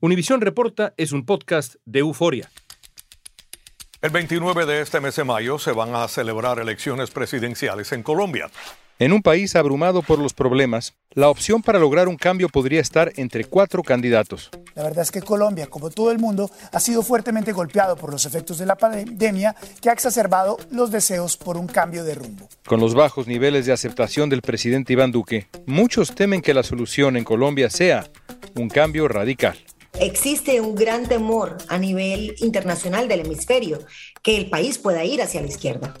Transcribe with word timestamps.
Univisión 0.00 0.40
Reporta 0.40 0.94
es 0.96 1.10
un 1.10 1.26
podcast 1.26 1.74
de 1.84 1.98
euforia. 1.98 2.48
El 4.00 4.10
29 4.10 4.64
de 4.64 4.80
este 4.80 5.00
mes 5.00 5.16
de 5.16 5.24
mayo 5.24 5.58
se 5.58 5.72
van 5.72 5.92
a 5.96 6.06
celebrar 6.06 6.60
elecciones 6.60 7.10
presidenciales 7.10 7.90
en 7.90 8.04
Colombia. 8.04 8.48
En 9.00 9.12
un 9.12 9.22
país 9.22 9.56
abrumado 9.56 10.02
por 10.02 10.20
los 10.20 10.34
problemas, 10.34 10.94
la 11.14 11.28
opción 11.28 11.62
para 11.62 11.80
lograr 11.80 12.06
un 12.06 12.16
cambio 12.16 12.48
podría 12.48 12.80
estar 12.80 13.10
entre 13.16 13.44
cuatro 13.44 13.82
candidatos. 13.82 14.50
La 14.76 14.84
verdad 14.84 15.02
es 15.02 15.10
que 15.10 15.20
Colombia, 15.20 15.66
como 15.66 15.90
todo 15.90 16.12
el 16.12 16.20
mundo, 16.20 16.48
ha 16.70 16.78
sido 16.78 17.02
fuertemente 17.02 17.50
golpeado 17.50 17.96
por 17.96 18.12
los 18.12 18.24
efectos 18.24 18.58
de 18.58 18.66
la 18.66 18.76
pandemia 18.76 19.56
que 19.80 19.90
ha 19.90 19.94
exacerbado 19.94 20.58
los 20.70 20.92
deseos 20.92 21.36
por 21.36 21.56
un 21.56 21.66
cambio 21.66 22.04
de 22.04 22.14
rumbo. 22.14 22.48
Con 22.66 22.78
los 22.78 22.94
bajos 22.94 23.26
niveles 23.26 23.66
de 23.66 23.72
aceptación 23.72 24.30
del 24.30 24.42
presidente 24.42 24.92
Iván 24.92 25.10
Duque, 25.10 25.48
muchos 25.66 26.14
temen 26.14 26.40
que 26.40 26.54
la 26.54 26.62
solución 26.62 27.16
en 27.16 27.24
Colombia 27.24 27.68
sea 27.68 28.08
un 28.54 28.68
cambio 28.68 29.08
radical. 29.08 29.58
Existe 30.00 30.60
un 30.60 30.76
gran 30.76 31.08
temor 31.08 31.58
a 31.68 31.76
nivel 31.76 32.36
internacional 32.38 33.08
del 33.08 33.20
hemisferio 33.20 33.80
que 34.22 34.36
el 34.36 34.48
país 34.48 34.78
pueda 34.78 35.04
ir 35.04 35.20
hacia 35.20 35.40
la 35.40 35.48
izquierda. 35.48 35.94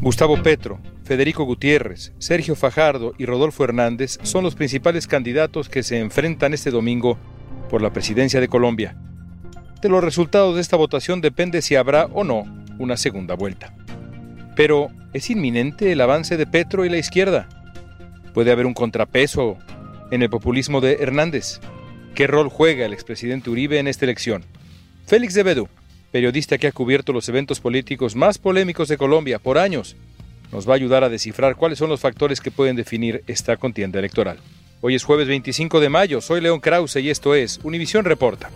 Gustavo 0.00 0.42
Petro, 0.42 0.80
Federico 1.04 1.44
Gutiérrez, 1.44 2.12
Sergio 2.18 2.56
Fajardo 2.56 3.12
y 3.16 3.26
Rodolfo 3.26 3.62
Hernández 3.62 4.18
son 4.24 4.42
los 4.42 4.56
principales 4.56 5.06
candidatos 5.06 5.68
que 5.68 5.84
se 5.84 6.00
enfrentan 6.00 6.52
este 6.52 6.72
domingo 6.72 7.16
por 7.68 7.80
la 7.80 7.92
presidencia 7.92 8.40
de 8.40 8.48
Colombia. 8.48 8.96
De 9.80 9.88
los 9.88 10.02
resultados 10.02 10.56
de 10.56 10.62
esta 10.62 10.76
votación 10.76 11.20
depende 11.20 11.62
si 11.62 11.76
habrá 11.76 12.06
o 12.06 12.24
no 12.24 12.44
una 12.78 12.96
segunda 12.96 13.34
vuelta. 13.34 13.72
Pero, 14.62 14.90
¿es 15.14 15.30
inminente 15.30 15.90
el 15.90 16.02
avance 16.02 16.36
de 16.36 16.46
Petro 16.46 16.84
y 16.84 16.90
la 16.90 16.98
izquierda? 16.98 17.48
¿Puede 18.34 18.52
haber 18.52 18.66
un 18.66 18.74
contrapeso 18.74 19.56
en 20.10 20.22
el 20.22 20.28
populismo 20.28 20.82
de 20.82 20.98
Hernández? 21.00 21.60
¿Qué 22.14 22.26
rol 22.26 22.50
juega 22.50 22.84
el 22.84 22.92
expresidente 22.92 23.48
Uribe 23.48 23.78
en 23.78 23.88
esta 23.88 24.04
elección? 24.04 24.44
Félix 25.06 25.32
de 25.32 25.44
Bedú, 25.44 25.68
periodista 26.12 26.58
que 26.58 26.66
ha 26.66 26.72
cubierto 26.72 27.14
los 27.14 27.26
eventos 27.30 27.58
políticos 27.58 28.14
más 28.14 28.36
polémicos 28.36 28.88
de 28.88 28.98
Colombia 28.98 29.38
por 29.38 29.56
años, 29.56 29.96
nos 30.52 30.68
va 30.68 30.74
a 30.74 30.76
ayudar 30.76 31.04
a 31.04 31.08
descifrar 31.08 31.56
cuáles 31.56 31.78
son 31.78 31.88
los 31.88 32.00
factores 32.00 32.42
que 32.42 32.50
pueden 32.50 32.76
definir 32.76 33.24
esta 33.28 33.56
contienda 33.56 33.98
electoral. 33.98 34.40
Hoy 34.82 34.94
es 34.94 35.04
jueves 35.04 35.26
25 35.26 35.80
de 35.80 35.88
mayo, 35.88 36.20
soy 36.20 36.42
León 36.42 36.60
Krause 36.60 36.96
y 36.96 37.08
esto 37.08 37.34
es 37.34 37.60
Univisión 37.64 38.04
Reporta. 38.04 38.50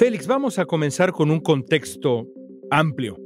Félix, 0.00 0.26
vamos 0.26 0.58
a 0.58 0.64
comenzar 0.64 1.12
con 1.12 1.30
un 1.30 1.40
contexto 1.40 2.26
amplio. 2.70 3.18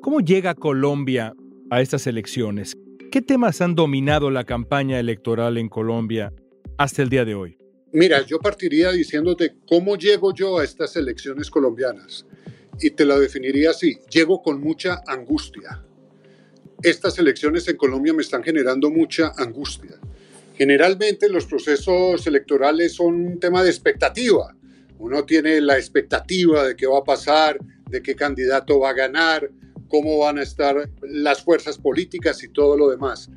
¿Cómo 0.00 0.20
llega 0.20 0.54
Colombia 0.54 1.34
a 1.68 1.82
estas 1.82 2.06
elecciones? 2.06 2.74
¿Qué 3.10 3.20
temas 3.20 3.60
han 3.60 3.74
dominado 3.74 4.30
la 4.30 4.44
campaña 4.44 4.98
electoral 4.98 5.58
en 5.58 5.68
Colombia 5.68 6.32
hasta 6.78 7.02
el 7.02 7.10
día 7.10 7.26
de 7.26 7.34
hoy? 7.34 7.58
Mira, 7.92 8.24
yo 8.24 8.38
partiría 8.38 8.92
diciéndote 8.92 9.56
cómo 9.68 9.98
llego 9.98 10.32
yo 10.32 10.58
a 10.58 10.64
estas 10.64 10.96
elecciones 10.96 11.50
colombianas. 11.50 12.24
Y 12.80 12.92
te 12.92 13.04
lo 13.04 13.20
definiría 13.20 13.68
así, 13.68 13.98
llego 14.10 14.40
con 14.40 14.58
mucha 14.58 15.02
angustia. 15.06 15.84
Estas 16.82 17.18
elecciones 17.18 17.68
en 17.68 17.76
Colombia 17.76 18.14
me 18.14 18.22
están 18.22 18.42
generando 18.42 18.90
mucha 18.90 19.32
angustia. 19.36 19.98
Generalmente 20.56 21.28
los 21.28 21.44
procesos 21.44 22.26
electorales 22.26 22.94
son 22.94 23.16
un 23.16 23.38
tema 23.38 23.62
de 23.62 23.68
expectativa 23.68 24.56
uno 25.02 25.24
tiene 25.24 25.60
la 25.60 25.76
expectativa 25.76 26.64
de 26.64 26.76
qué 26.76 26.86
va 26.86 26.98
a 26.98 27.04
pasar, 27.04 27.58
de 27.90 28.00
qué 28.00 28.14
candidato 28.14 28.78
va 28.78 28.90
a 28.90 28.94
ganar, 28.94 29.50
cómo 29.88 30.18
van 30.18 30.38
a 30.38 30.44
estar 30.44 30.88
las 31.02 31.42
fuerzas 31.42 31.76
políticas 31.76 32.40
y 32.44 32.48
todo 32.48 32.76
lo 32.76 32.88
demás. 32.88 33.28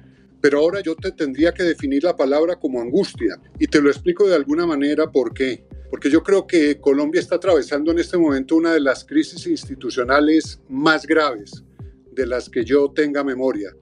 Pero 0.41 0.59
ahora 0.59 0.81
yo 0.81 0.95
te 0.95 1.11
tendría 1.11 1.55
que 1.55 1.63
definir 1.63 2.03
la 2.03 2.15
palabra 2.15 2.57
como 2.57 2.79
angustia 2.79 3.41
y 3.57 3.65
te 3.65 3.81
lo 3.81 3.89
explico 3.89 4.27
de 4.27 4.35
alguna 4.35 4.67
manera 4.67 5.11
por 5.11 5.33
qué. 5.33 5.65
Porque 5.89 6.11
yo 6.11 6.21
creo 6.21 6.45
que 6.45 6.79
Colombia 6.79 7.19
está 7.19 7.37
atravesando 7.37 7.91
en 7.91 7.97
este 7.97 8.19
momento 8.19 8.55
una 8.55 8.71
de 8.71 8.81
las 8.81 9.03
crisis 9.03 9.47
institucionales 9.47 10.61
más 10.69 11.07
graves 11.07 11.63
de 12.11 12.27
las 12.27 12.47
que 12.47 12.63
yo 12.63 12.91
tenga 12.91 13.23
memoria. 13.23 13.75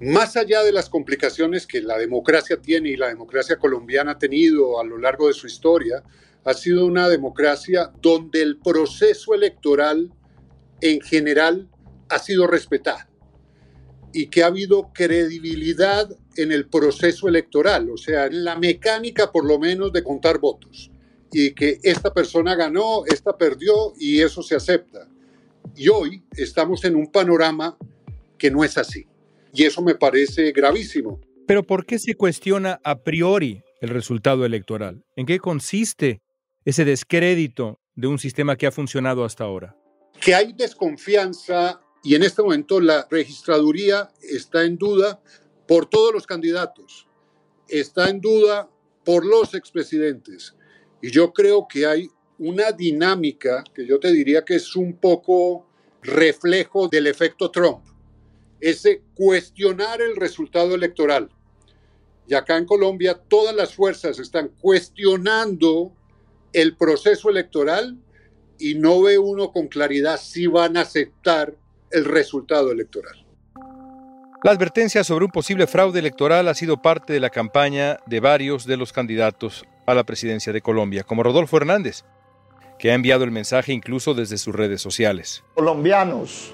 Más 0.00 0.36
allá 0.36 0.64
de 0.64 0.72
las 0.72 0.90
complicaciones 0.90 1.64
que 1.64 1.80
la 1.80 1.96
democracia 1.96 2.56
tiene 2.56 2.88
y 2.88 2.96
la 2.96 3.06
democracia 3.06 3.56
colombiana 3.56 4.12
ha 4.12 4.18
tenido 4.18 4.80
a 4.80 4.84
lo 4.84 4.98
largo 4.98 5.28
de 5.28 5.34
su 5.34 5.46
historia, 5.46 6.02
ha 6.44 6.54
sido 6.54 6.86
una 6.86 7.08
democracia 7.08 7.92
donde 8.00 8.42
el 8.42 8.58
proceso 8.58 9.34
electoral 9.34 10.12
en 10.80 11.00
general 11.00 11.68
ha 12.08 12.18
sido 12.18 12.46
respetado 12.46 13.08
y 14.12 14.26
que 14.26 14.42
ha 14.42 14.46
habido 14.46 14.90
credibilidad 14.92 16.08
en 16.36 16.52
el 16.52 16.66
proceso 16.68 17.28
electoral, 17.28 17.90
o 17.90 17.96
sea, 17.96 18.26
en 18.26 18.44
la 18.44 18.56
mecánica 18.56 19.30
por 19.30 19.44
lo 19.44 19.58
menos 19.58 19.92
de 19.92 20.02
contar 20.02 20.38
votos 20.38 20.90
y 21.32 21.52
que 21.52 21.78
esta 21.82 22.12
persona 22.12 22.54
ganó, 22.54 23.04
esta 23.06 23.36
perdió 23.36 23.92
y 23.98 24.20
eso 24.20 24.42
se 24.42 24.56
acepta. 24.56 25.08
Y 25.76 25.88
hoy 25.88 26.24
estamos 26.36 26.84
en 26.84 26.96
un 26.96 27.06
panorama 27.06 27.76
que 28.36 28.50
no 28.50 28.64
es 28.64 28.76
así. 28.78 29.06
Y 29.52 29.64
eso 29.64 29.82
me 29.82 29.94
parece 29.94 30.52
gravísimo. 30.52 31.20
Pero 31.46 31.64
¿por 31.64 31.86
qué 31.86 31.98
se 31.98 32.14
cuestiona 32.14 32.80
a 32.84 33.02
priori 33.02 33.62
el 33.80 33.90
resultado 33.90 34.44
electoral? 34.44 35.04
¿En 35.16 35.26
qué 35.26 35.38
consiste 35.38 36.20
ese 36.64 36.84
descrédito 36.84 37.80
de 37.94 38.06
un 38.06 38.18
sistema 38.18 38.56
que 38.56 38.66
ha 38.66 38.72
funcionado 38.72 39.24
hasta 39.24 39.44
ahora? 39.44 39.76
Que 40.20 40.34
hay 40.34 40.52
desconfianza 40.52 41.80
y 42.02 42.14
en 42.14 42.22
este 42.22 42.42
momento 42.42 42.80
la 42.80 43.06
registraduría 43.10 44.10
está 44.22 44.64
en 44.64 44.76
duda 44.76 45.20
por 45.66 45.86
todos 45.86 46.12
los 46.12 46.26
candidatos, 46.26 47.06
está 47.68 48.08
en 48.08 48.20
duda 48.20 48.68
por 49.04 49.24
los 49.24 49.54
expresidentes. 49.54 50.54
Y 51.02 51.10
yo 51.10 51.32
creo 51.32 51.66
que 51.68 51.86
hay 51.86 52.08
una 52.38 52.72
dinámica 52.72 53.62
que 53.74 53.86
yo 53.86 54.00
te 54.00 54.12
diría 54.12 54.44
que 54.44 54.56
es 54.56 54.74
un 54.76 54.96
poco 54.96 55.66
reflejo 56.02 56.88
del 56.88 57.06
efecto 57.06 57.50
Trump, 57.50 57.84
ese 58.60 59.02
cuestionar 59.14 60.00
el 60.00 60.16
resultado 60.16 60.74
electoral. 60.74 61.30
Y 62.26 62.34
acá 62.34 62.56
en 62.56 62.64
Colombia 62.64 63.20
todas 63.28 63.54
las 63.54 63.74
fuerzas 63.74 64.18
están 64.18 64.48
cuestionando 64.60 65.94
el 66.52 66.76
proceso 66.76 67.30
electoral 67.30 67.96
y 68.58 68.74
no 68.74 69.02
ve 69.02 69.18
uno 69.18 69.52
con 69.52 69.68
claridad 69.68 70.18
si 70.20 70.46
van 70.46 70.76
a 70.76 70.82
aceptar 70.82 71.54
el 71.90 72.04
resultado 72.04 72.70
electoral. 72.70 73.26
La 74.42 74.52
advertencia 74.52 75.04
sobre 75.04 75.26
un 75.26 75.30
posible 75.30 75.66
fraude 75.66 75.98
electoral 75.98 76.48
ha 76.48 76.54
sido 76.54 76.80
parte 76.80 77.12
de 77.12 77.20
la 77.20 77.28
campaña 77.28 77.98
de 78.06 78.20
varios 78.20 78.64
de 78.64 78.78
los 78.78 78.92
candidatos 78.92 79.66
a 79.86 79.94
la 79.94 80.04
presidencia 80.04 80.52
de 80.52 80.62
Colombia, 80.62 81.02
como 81.02 81.22
Rodolfo 81.22 81.58
Hernández, 81.58 82.04
que 82.78 82.90
ha 82.90 82.94
enviado 82.94 83.24
el 83.24 83.32
mensaje 83.32 83.72
incluso 83.72 84.14
desde 84.14 84.38
sus 84.38 84.54
redes 84.54 84.80
sociales. 84.80 85.44
Colombianos, 85.54 86.52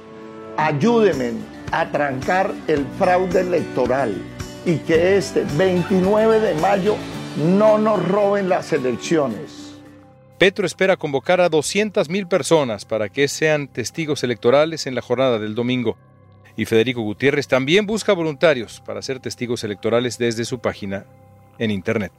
ayúdenme 0.57 1.35
a 1.71 1.91
trancar 1.93 2.53
el 2.67 2.85
fraude 2.99 3.43
electoral 3.43 4.15
y 4.65 4.79
que 4.79 5.17
este 5.17 5.45
29 5.57 6.41
de 6.41 6.55
mayo 6.55 6.97
no 7.37 7.79
nos 7.79 8.05
roben 8.09 8.49
las 8.49 8.73
elecciones. 8.73 9.56
Petro 10.39 10.67
espera 10.67 10.99
convocar 10.99 11.41
a 11.41 11.51
200.000 11.51 12.29
personas 12.29 12.85
para 12.85 13.09
que 13.09 13.27
sean 13.27 13.69
testigos 13.69 14.23
electorales 14.23 14.87
en 14.87 14.95
la 14.95 15.01
jornada 15.01 15.39
del 15.39 15.55
domingo. 15.55 15.97
Y 16.57 16.67
Federico 16.67 17.01
Gutiérrez 17.01 17.49
también 17.49 17.87
busca 17.87 18.13
voluntarios 18.13 18.83
para 18.85 19.01
ser 19.01 19.19
testigos 19.19 19.65
electorales 19.65 20.19
desde 20.19 20.45
su 20.45 20.59
página 20.59 21.07
en 21.59 21.71
Internet. 21.71 22.13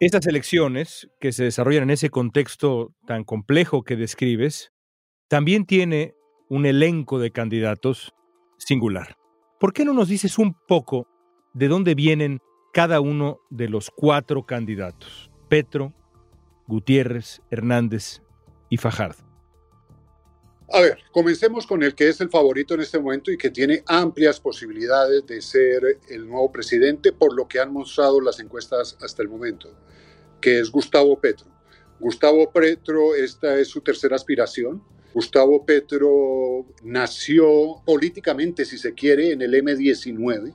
Estas 0.00 0.26
elecciones, 0.26 1.08
que 1.20 1.30
se 1.30 1.44
desarrollan 1.44 1.84
en 1.84 1.90
ese 1.90 2.10
contexto 2.10 2.92
tan 3.06 3.22
complejo 3.22 3.84
que 3.84 3.94
describes, 3.94 4.72
también 5.28 5.64
tiene 5.64 6.14
un 6.48 6.66
elenco 6.66 7.20
de 7.20 7.30
candidatos 7.30 8.12
singular. 8.58 9.14
¿Por 9.60 9.72
qué 9.72 9.84
no 9.84 9.92
nos 9.92 10.08
dices 10.08 10.38
un 10.38 10.56
poco 10.66 11.06
de 11.54 11.68
dónde 11.68 11.94
vienen 11.94 12.40
cada 12.72 13.00
uno 13.00 13.38
de 13.50 13.68
los 13.68 13.90
cuatro 13.90 14.44
candidatos, 14.44 15.30
Petro, 15.52 15.92
Gutiérrez, 16.66 17.42
Hernández 17.50 18.22
y 18.70 18.78
Fajardo. 18.78 19.22
A 20.72 20.80
ver, 20.80 21.00
comencemos 21.12 21.66
con 21.66 21.82
el 21.82 21.94
que 21.94 22.08
es 22.08 22.22
el 22.22 22.30
favorito 22.30 22.72
en 22.72 22.80
este 22.80 22.98
momento 22.98 23.30
y 23.30 23.36
que 23.36 23.50
tiene 23.50 23.82
amplias 23.86 24.40
posibilidades 24.40 25.26
de 25.26 25.42
ser 25.42 25.98
el 26.08 26.26
nuevo 26.26 26.50
presidente 26.50 27.12
por 27.12 27.36
lo 27.36 27.46
que 27.48 27.60
han 27.60 27.70
mostrado 27.70 28.18
las 28.22 28.40
encuestas 28.40 28.96
hasta 29.02 29.22
el 29.22 29.28
momento, 29.28 29.68
que 30.40 30.58
es 30.58 30.70
Gustavo 30.70 31.20
Petro. 31.20 31.48
Gustavo 32.00 32.50
Petro, 32.50 33.14
esta 33.14 33.58
es 33.58 33.68
su 33.68 33.82
tercera 33.82 34.16
aspiración. 34.16 34.82
Gustavo 35.12 35.66
Petro 35.66 36.64
nació 36.82 37.82
políticamente, 37.84 38.64
si 38.64 38.78
se 38.78 38.94
quiere, 38.94 39.32
en 39.32 39.42
el 39.42 39.52
M19 39.52 40.54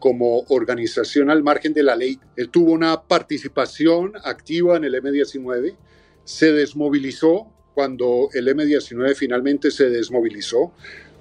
como 0.00 0.40
organización 0.48 1.30
al 1.30 1.44
margen 1.44 1.72
de 1.72 1.84
la 1.84 1.94
ley. 1.94 2.18
Él 2.36 2.50
tuvo 2.50 2.72
una 2.72 3.02
participación 3.02 4.14
activa 4.24 4.76
en 4.76 4.84
el 4.84 4.94
M19, 4.94 5.76
se 6.24 6.52
desmovilizó 6.52 7.52
cuando 7.74 8.28
el 8.34 8.48
M19 8.48 9.14
finalmente 9.14 9.70
se 9.70 9.88
desmovilizó, 9.88 10.72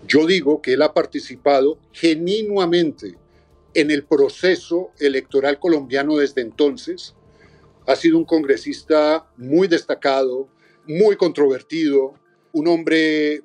yo 0.07 0.25
digo 0.25 0.61
que 0.61 0.73
él 0.73 0.81
ha 0.81 0.93
participado 0.93 1.79
genuinamente 1.91 3.17
en 3.73 3.91
el 3.91 4.03
proceso 4.03 4.91
electoral 4.99 5.59
colombiano 5.59 6.17
desde 6.17 6.41
entonces. 6.41 7.15
Ha 7.85 7.95
sido 7.95 8.17
un 8.17 8.25
congresista 8.25 9.27
muy 9.37 9.67
destacado, 9.67 10.47
muy 10.87 11.15
controvertido, 11.15 12.13
un 12.51 12.67
hombre 12.67 13.43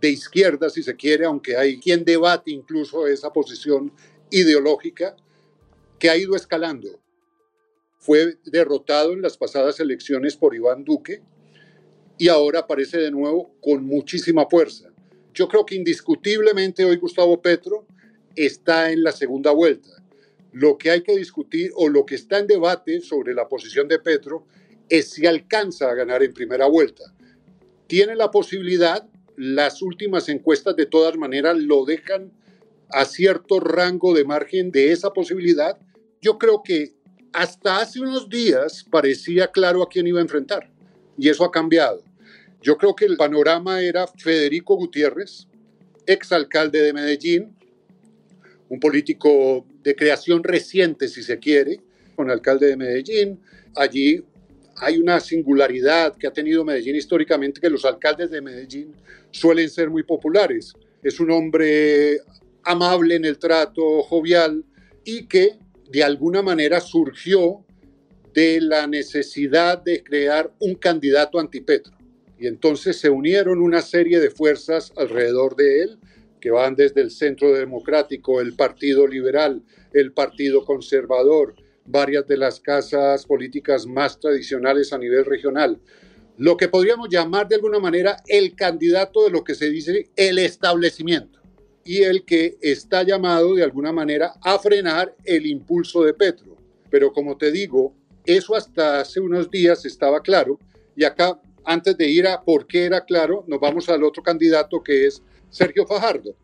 de 0.00 0.08
izquierda, 0.08 0.68
si 0.68 0.82
se 0.82 0.96
quiere, 0.96 1.24
aunque 1.24 1.56
hay 1.56 1.78
quien 1.78 2.04
debate 2.04 2.50
incluso 2.50 3.06
esa 3.06 3.32
posición 3.32 3.92
ideológica, 4.32 5.14
que 5.98 6.10
ha 6.10 6.16
ido 6.16 6.34
escalando. 6.34 7.00
Fue 7.98 8.38
derrotado 8.44 9.12
en 9.12 9.22
las 9.22 9.36
pasadas 9.36 9.78
elecciones 9.78 10.36
por 10.36 10.56
Iván 10.56 10.82
Duque, 10.82 11.22
y 12.18 12.28
ahora 12.28 12.60
aparece 12.60 12.98
de 12.98 13.10
nuevo 13.10 13.54
con 13.60 13.84
muchísima 13.84 14.46
fuerza. 14.46 14.92
Yo 15.34 15.48
creo 15.48 15.64
que 15.64 15.76
indiscutiblemente 15.76 16.84
hoy 16.84 16.96
Gustavo 16.96 17.40
Petro 17.40 17.86
está 18.36 18.90
en 18.90 19.02
la 19.02 19.12
segunda 19.12 19.50
vuelta. 19.50 19.90
Lo 20.52 20.76
que 20.76 20.90
hay 20.90 21.02
que 21.02 21.16
discutir 21.16 21.70
o 21.74 21.88
lo 21.88 22.04
que 22.04 22.14
está 22.14 22.38
en 22.38 22.46
debate 22.46 23.00
sobre 23.00 23.34
la 23.34 23.48
posición 23.48 23.88
de 23.88 23.98
Petro 23.98 24.46
es 24.88 25.10
si 25.10 25.26
alcanza 25.26 25.90
a 25.90 25.94
ganar 25.94 26.22
en 26.22 26.34
primera 26.34 26.66
vuelta. 26.66 27.04
Tiene 27.86 28.14
la 28.14 28.30
posibilidad, 28.30 29.08
las 29.36 29.80
últimas 29.80 30.28
encuestas 30.28 30.76
de 30.76 30.86
todas 30.86 31.16
maneras 31.16 31.56
lo 31.56 31.84
dejan 31.84 32.32
a 32.92 33.04
cierto 33.04 33.60
rango 33.60 34.14
de 34.14 34.24
margen 34.24 34.70
de 34.70 34.92
esa 34.92 35.10
posibilidad. 35.10 35.78
Yo 36.20 36.38
creo 36.38 36.62
que 36.62 36.92
hasta 37.32 37.78
hace 37.78 38.00
unos 38.00 38.28
días 38.28 38.84
parecía 38.90 39.48
claro 39.48 39.82
a 39.82 39.88
quién 39.88 40.06
iba 40.06 40.18
a 40.18 40.22
enfrentar 40.22 40.70
y 41.16 41.28
eso 41.28 41.44
ha 41.44 41.50
cambiado. 41.50 42.02
Yo 42.60 42.76
creo 42.76 42.94
que 42.94 43.06
el 43.06 43.16
panorama 43.16 43.80
era 43.80 44.06
Federico 44.06 44.76
Gutiérrez, 44.76 45.48
exalcalde 46.06 46.80
de 46.80 46.92
Medellín, 46.92 47.56
un 48.68 48.78
político 48.78 49.66
de 49.82 49.96
creación 49.96 50.44
reciente, 50.44 51.08
si 51.08 51.22
se 51.22 51.38
quiere, 51.38 51.80
con 52.14 52.30
alcalde 52.30 52.68
de 52.68 52.76
Medellín. 52.76 53.40
Allí 53.74 54.24
hay 54.76 54.98
una 54.98 55.20
singularidad 55.20 56.16
que 56.16 56.26
ha 56.26 56.32
tenido 56.32 56.64
Medellín 56.64 56.96
históricamente, 56.96 57.60
que 57.60 57.68
los 57.68 57.84
alcaldes 57.84 58.30
de 58.30 58.40
Medellín 58.40 58.94
suelen 59.30 59.68
ser 59.68 59.90
muy 59.90 60.02
populares. 60.04 60.72
Es 61.02 61.18
un 61.20 61.30
hombre 61.30 62.20
amable 62.64 63.16
en 63.16 63.24
el 63.24 63.38
trato, 63.38 64.02
jovial, 64.02 64.64
y 65.04 65.26
que 65.26 65.58
de 65.90 66.02
alguna 66.02 66.42
manera 66.42 66.80
surgió 66.80 67.64
de 68.32 68.60
la 68.60 68.86
necesidad 68.86 69.82
de 69.82 70.02
crear 70.02 70.52
un 70.58 70.74
candidato 70.74 71.38
antipetro. 71.38 71.92
Y 72.38 72.46
entonces 72.46 72.98
se 72.98 73.10
unieron 73.10 73.60
una 73.60 73.82
serie 73.82 74.18
de 74.20 74.30
fuerzas 74.30 74.92
alrededor 74.96 75.54
de 75.54 75.82
él, 75.82 75.98
que 76.40 76.50
van 76.50 76.74
desde 76.74 77.02
el 77.02 77.10
Centro 77.10 77.52
Democrático, 77.52 78.40
el 78.40 78.54
Partido 78.54 79.06
Liberal, 79.06 79.62
el 79.92 80.12
Partido 80.12 80.64
Conservador, 80.64 81.54
varias 81.84 82.26
de 82.26 82.36
las 82.36 82.58
casas 82.58 83.26
políticas 83.26 83.86
más 83.86 84.18
tradicionales 84.18 84.92
a 84.92 84.98
nivel 84.98 85.24
regional. 85.24 85.78
Lo 86.38 86.56
que 86.56 86.68
podríamos 86.68 87.08
llamar 87.10 87.46
de 87.46 87.56
alguna 87.56 87.78
manera 87.78 88.16
el 88.26 88.56
candidato 88.56 89.24
de 89.24 89.30
lo 89.30 89.44
que 89.44 89.54
se 89.54 89.70
dice 89.70 90.10
el 90.16 90.38
establecimiento 90.38 91.41
y 91.84 92.02
el 92.02 92.24
que 92.24 92.56
está 92.60 93.02
llamado 93.02 93.54
de 93.54 93.64
alguna 93.64 93.92
manera 93.92 94.34
a 94.42 94.58
frenar 94.58 95.14
el 95.24 95.46
impulso 95.46 96.02
de 96.02 96.14
Petro. 96.14 96.56
Pero 96.90 97.12
como 97.12 97.36
te 97.36 97.50
digo, 97.50 97.94
eso 98.24 98.54
hasta 98.54 99.00
hace 99.00 99.20
unos 99.20 99.50
días 99.50 99.84
estaba 99.84 100.20
claro 100.20 100.58
y 100.96 101.04
acá, 101.04 101.40
antes 101.64 101.96
de 101.96 102.08
ir 102.08 102.26
a 102.26 102.42
por 102.42 102.66
qué 102.66 102.84
era 102.84 103.04
claro, 103.04 103.44
nos 103.46 103.60
vamos 103.60 103.88
al 103.88 104.04
otro 104.04 104.22
candidato 104.22 104.82
que 104.82 105.06
es 105.06 105.22
Sergio 105.50 105.86
Fajardo. 105.86 106.34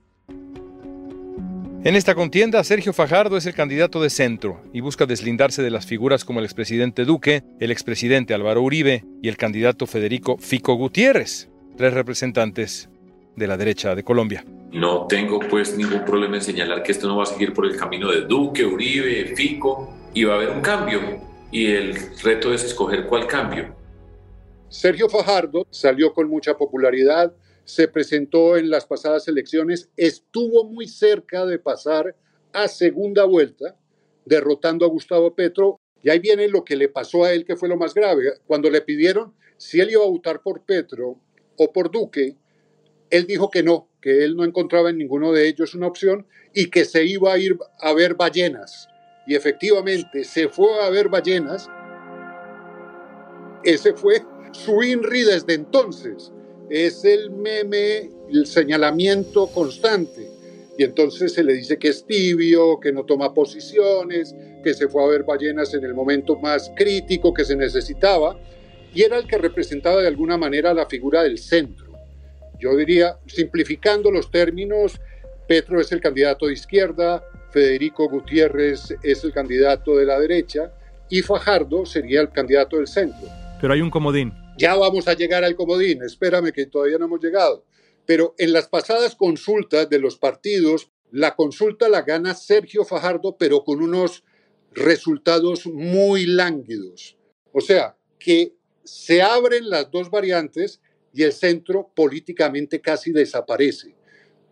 En 1.85 1.95
esta 1.95 2.17
contienda, 2.17 2.63
Sergio 2.65 2.93
Fajardo 2.93 3.37
es 3.37 3.47
el 3.47 3.55
candidato 3.55 4.03
de 4.03 4.11
centro 4.11 4.61
y 4.73 4.81
busca 4.81 5.07
deslindarse 5.07 5.63
de 5.63 5.71
las 5.71 5.87
figuras 5.87 6.25
como 6.25 6.41
el 6.41 6.45
expresidente 6.45 7.05
Duque, 7.05 7.45
el 7.61 7.71
expresidente 7.71 8.35
Álvaro 8.35 8.63
Uribe 8.63 9.05
y 9.23 9.29
el 9.29 9.37
candidato 9.37 9.87
Federico 9.87 10.39
Fico 10.39 10.75
Gutiérrez, 10.75 11.49
tres 11.77 11.95
representantes 11.95 12.89
de 13.37 13.47
la 13.47 13.57
derecha 13.57 13.95
de 13.95 14.03
Colombia. 14.03 14.45
No 14.71 15.07
tengo 15.07 15.39
pues 15.39 15.77
ningún 15.77 16.05
problema 16.05 16.37
en 16.37 16.43
señalar 16.43 16.83
que 16.83 16.93
esto 16.93 17.09
no 17.09 17.17
va 17.17 17.23
a 17.23 17.27
seguir 17.27 17.55
por 17.55 17.65
el 17.65 17.77
camino 17.77 18.11
de 18.11 18.23
Duque, 18.23 18.65
Uribe, 18.65 19.35
Fico 19.35 19.95
y 20.13 20.25
va 20.25 20.35
a 20.35 20.37
haber 20.37 20.51
un 20.51 20.61
cambio 20.61 21.01
y 21.51 21.67
el 21.67 21.95
reto 22.23 22.53
es 22.53 22.65
escoger 22.65 23.07
cuál 23.07 23.27
cambio. 23.27 23.75
Sergio 24.69 25.09
Fajardo 25.09 25.67
salió 25.71 26.13
con 26.13 26.29
mucha 26.29 26.57
popularidad, 26.57 27.35
se 27.65 27.89
presentó 27.89 28.57
en 28.57 28.69
las 28.69 28.87
pasadas 28.87 29.27
elecciones, 29.29 29.91
estuvo 29.97 30.65
muy 30.65 30.87
cerca 30.87 31.47
de 31.47 31.59
pasar 31.59 32.15
a 32.53 32.69
segunda 32.69 33.25
vuelta, 33.25 33.77
derrotando 34.27 34.85
a 34.85 34.89
Gustavo 34.89 35.35
Petro. 35.35 35.81
Y 36.03 36.11
ahí 36.11 36.19
viene 36.19 36.49
lo 36.49 36.65
que 36.65 36.77
le 36.77 36.89
pasó 36.89 37.25
a 37.25 37.33
él, 37.33 37.45
que 37.45 37.57
fue 37.57 37.69
lo 37.69 37.77
más 37.77 37.95
grave. 37.95 38.35
Cuando 38.47 38.71
le 38.71 38.83
pidieron 38.83 39.35
si 39.57 39.81
él 39.81 39.91
iba 39.91 40.05
a 40.05 40.09
votar 40.09 40.43
por 40.43 40.65
Petro 40.65 41.19
o 41.57 41.73
por 41.73 41.91
Duque, 41.91 42.37
él 43.11 43.27
dijo 43.27 43.51
que 43.51 43.63
no, 43.63 43.89
que 44.01 44.25
él 44.25 44.37
no 44.37 44.45
encontraba 44.45 44.91
en 44.91 44.99
ninguno 44.99 45.33
de 45.33 45.49
ellos 45.49 45.75
una 45.75 45.87
opción 45.87 46.27
y 46.55 46.71
que 46.71 46.85
se 46.85 47.05
iba 47.05 47.33
a 47.33 47.39
ir 47.39 47.59
a 47.81 47.93
ver 47.93 48.15
ballenas 48.15 48.89
y 49.29 49.35
efectivamente 49.35 50.25
se 50.25 50.49
fue 50.49 50.83
a 50.83 50.89
ver 50.89 51.11
ballenas, 51.11 51.69
ese 53.63 53.93
fue 53.93 54.23
su 54.53 54.83
INRI 54.83 55.23
desde 55.23 55.53
entonces. 55.53 56.33
Es 56.71 57.05
el 57.05 57.31
meme, 57.31 58.11
el 58.33 58.47
señalamiento 58.47 59.49
constante. 59.49 60.31
Y 60.79 60.85
entonces 60.85 61.35
se 61.35 61.45
le 61.45 61.53
dice 61.53 61.79
que 61.79 61.89
es 61.89 62.07
tibio, 62.07 62.81
que 62.81 62.91
no 62.91 63.05
toma 63.05 63.35
posiciones, 63.35 64.35
que 64.65 64.73
se 64.73 64.89
fue 64.89 65.05
a 65.05 65.09
ver 65.09 65.25
ballenas 65.25 65.75
en 65.75 65.85
el 65.85 65.93
momento 65.93 66.37
más 66.37 66.73
crítico 66.75 67.35
que 67.35 67.45
se 67.45 67.55
necesitaba. 67.55 68.41
Y 68.95 69.03
era 69.03 69.19
el 69.19 69.27
que 69.27 69.37
representaba 69.37 70.01
de 70.01 70.09
alguna 70.09 70.39
manera 70.39 70.73
la 70.73 70.87
figura 70.87 71.23
del 71.23 71.37
centro. 71.37 71.88
Yo 72.59 72.77
diría, 72.77 73.19
simplificando 73.27 74.11
los 74.11 74.31
términos, 74.31 75.01
Petro 75.47 75.81
es 75.81 75.93
el 75.93 76.01
candidato 76.01 76.47
de 76.47 76.55
izquierda, 76.55 77.25
Federico 77.51 78.09
Gutiérrez 78.09 78.95
es 79.03 79.25
el 79.25 79.33
candidato 79.33 79.97
de 79.97 80.05
la 80.05 80.19
derecha 80.19 80.73
y 81.09 81.23
Fajardo 81.23 81.87
sería 81.87 82.21
el 82.21 82.31
candidato 82.31 82.77
del 82.77 82.87
centro. 82.87 83.29
Pero 83.61 83.73
hay 83.73 83.81
un 83.81 83.91
comodín. 83.91 84.33
Ya 84.59 84.75
vamos 84.75 85.09
a 85.09 85.15
llegar 85.15 85.45
al 85.45 85.55
comodín, 85.55 86.03
espérame 86.03 86.53
que 86.53 86.67
todavía 86.67 86.99
no 86.99 87.07
hemos 87.07 87.21
llegado. 87.23 87.65
Pero 88.05 88.35
en 88.39 88.53
las 88.53 88.69
pasadas 88.69 89.15
consultas 89.15 89.89
de 89.89 89.99
los 89.99 90.19
partidos, 90.19 90.91
la 91.11 91.37
consulta 91.37 91.89
la 91.89 92.03
gana 92.03 92.35
Sergio 92.35 92.85
Fajardo, 92.85 93.37
pero 93.39 93.65
con 93.65 93.81
unos 93.81 94.25
resultados 94.73 95.67
muy 95.67 96.27
lánguidos. 96.27 97.17
O 97.53 97.61
sea, 97.61 97.97
que 98.19 98.55
se 98.85 99.23
abren 99.23 99.71
las 99.71 99.91
dos 99.91 100.11
variantes 100.11 100.81
y 101.13 101.23
el 101.23 101.33
centro 101.33 101.91
políticamente 101.95 102.81
casi 102.81 103.13
desaparece 103.13 103.95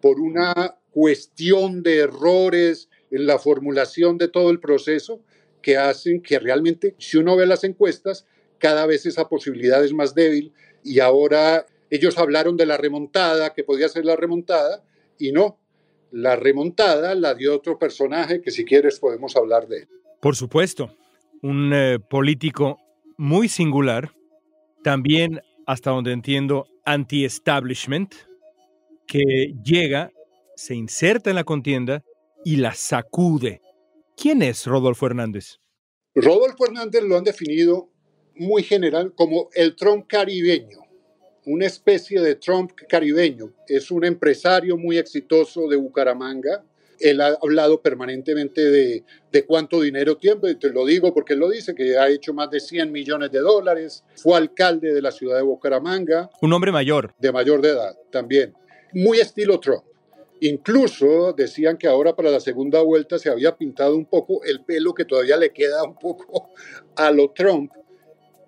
por 0.00 0.20
una 0.20 0.78
cuestión 0.90 1.82
de 1.82 1.98
errores 1.98 2.88
en 3.10 3.26
la 3.26 3.38
formulación 3.38 4.18
de 4.18 4.28
todo 4.28 4.50
el 4.50 4.60
proceso 4.60 5.20
que 5.62 5.76
hacen 5.76 6.22
que 6.22 6.38
realmente, 6.38 6.94
si 6.98 7.16
uno 7.18 7.36
ve 7.36 7.46
las 7.46 7.64
encuestas, 7.64 8.26
cada 8.58 8.86
vez 8.86 9.04
esa 9.06 9.28
posibilidad 9.28 9.84
es 9.84 9.92
más 9.92 10.14
débil 10.14 10.52
y 10.82 11.00
ahora 11.00 11.66
ellos 11.90 12.18
hablaron 12.18 12.56
de 12.56 12.66
la 12.66 12.76
remontada, 12.76 13.52
que 13.52 13.64
podía 13.64 13.88
ser 13.88 14.04
la 14.04 14.16
remontada, 14.16 14.84
y 15.18 15.32
no, 15.32 15.58
la 16.10 16.36
remontada 16.36 17.14
la 17.14 17.34
dio 17.34 17.54
otro 17.54 17.78
personaje 17.78 18.40
que 18.40 18.50
si 18.50 18.64
quieres 18.64 18.98
podemos 18.98 19.36
hablar 19.36 19.68
de 19.68 19.78
él. 19.78 19.88
Por 20.20 20.36
supuesto, 20.36 20.96
un 21.42 21.72
eh, 21.72 21.98
político 21.98 22.78
muy 23.16 23.48
singular, 23.48 24.12
también, 24.82 25.40
hasta 25.66 25.90
donde 25.90 26.12
entiendo, 26.12 26.66
anti-establishment, 26.85 28.14
que 29.06 29.54
llega 29.62 30.11
se 30.56 30.75
inserta 30.75 31.30
en 31.30 31.37
la 31.37 31.44
contienda 31.44 32.02
y 32.44 32.56
la 32.56 32.75
sacude. 32.75 33.61
¿Quién 34.16 34.42
es 34.42 34.66
Rodolfo 34.66 35.06
Hernández? 35.06 35.58
Rodolfo 36.14 36.66
Hernández 36.66 37.02
lo 37.02 37.18
han 37.18 37.25
definido 37.25 37.90
muy 38.37 38.62
general 38.62 39.12
como 39.14 39.50
el 39.54 39.76
Trump 39.76 40.06
caribeño, 40.06 40.78
una 41.44 41.66
especie 41.66 42.20
de 42.20 42.37
Trump 42.37 42.73
caribeño. 42.88 43.52
Es 43.68 43.90
un 43.90 44.04
empresario 44.04 44.76
muy 44.76 44.96
exitoso 44.96 45.68
de 45.68 45.76
Bucaramanga. 45.76 46.64
Él 47.00 47.20
ha 47.20 47.36
hablado 47.42 47.80
permanentemente 47.82 48.60
de, 48.62 49.04
de 49.30 49.44
cuánto 49.44 49.80
dinero 49.80 50.16
tiene, 50.16 50.54
te 50.54 50.70
lo 50.70 50.86
digo 50.86 51.12
porque 51.12 51.34
él 51.34 51.40
lo 51.40 51.50
dice, 51.50 51.74
que 51.74 51.98
ha 51.98 52.08
hecho 52.08 52.32
más 52.32 52.50
de 52.50 52.60
100 52.60 52.90
millones 52.90 53.30
de 53.30 53.40
dólares, 53.40 54.04
fue 54.16 54.36
alcalde 54.36 54.92
de 54.92 55.02
la 55.02 55.10
ciudad 55.10 55.36
de 55.36 55.42
Bucaramanga. 55.42 56.30
Un 56.40 56.52
hombre 56.52 56.72
mayor. 56.72 57.14
De 57.18 57.32
mayor 57.32 57.60
de 57.60 57.70
edad, 57.70 57.96
también. 58.10 58.54
Muy 58.92 59.18
estilo 59.18 59.60
Trump. 59.60 59.84
Incluso 60.40 61.32
decían 61.32 61.78
que 61.78 61.86
ahora 61.86 62.14
para 62.14 62.30
la 62.30 62.40
segunda 62.40 62.82
vuelta 62.82 63.18
se 63.18 63.30
había 63.30 63.56
pintado 63.56 63.96
un 63.96 64.04
poco 64.04 64.44
el 64.44 64.64
pelo 64.64 64.92
que 64.92 65.06
todavía 65.06 65.36
le 65.36 65.50
queda 65.50 65.82
un 65.82 65.98
poco 65.98 66.50
a 66.96 67.10
lo 67.10 67.30
Trump. 67.30 67.72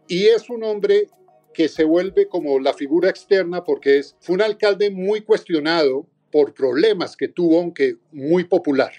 Y 0.06 0.26
es 0.26 0.50
un 0.50 0.64
hombre 0.64 1.08
que 1.54 1.68
se 1.68 1.84
vuelve 1.84 2.28
como 2.28 2.60
la 2.60 2.74
figura 2.74 3.08
externa 3.08 3.64
porque 3.64 3.98
es, 3.98 4.16
fue 4.20 4.34
un 4.34 4.42
alcalde 4.42 4.90
muy 4.90 5.22
cuestionado 5.22 6.06
por 6.30 6.54
problemas 6.54 7.16
que 7.16 7.28
tuvo, 7.28 7.60
aunque 7.60 7.96
muy 8.12 8.44
popular. 8.44 8.92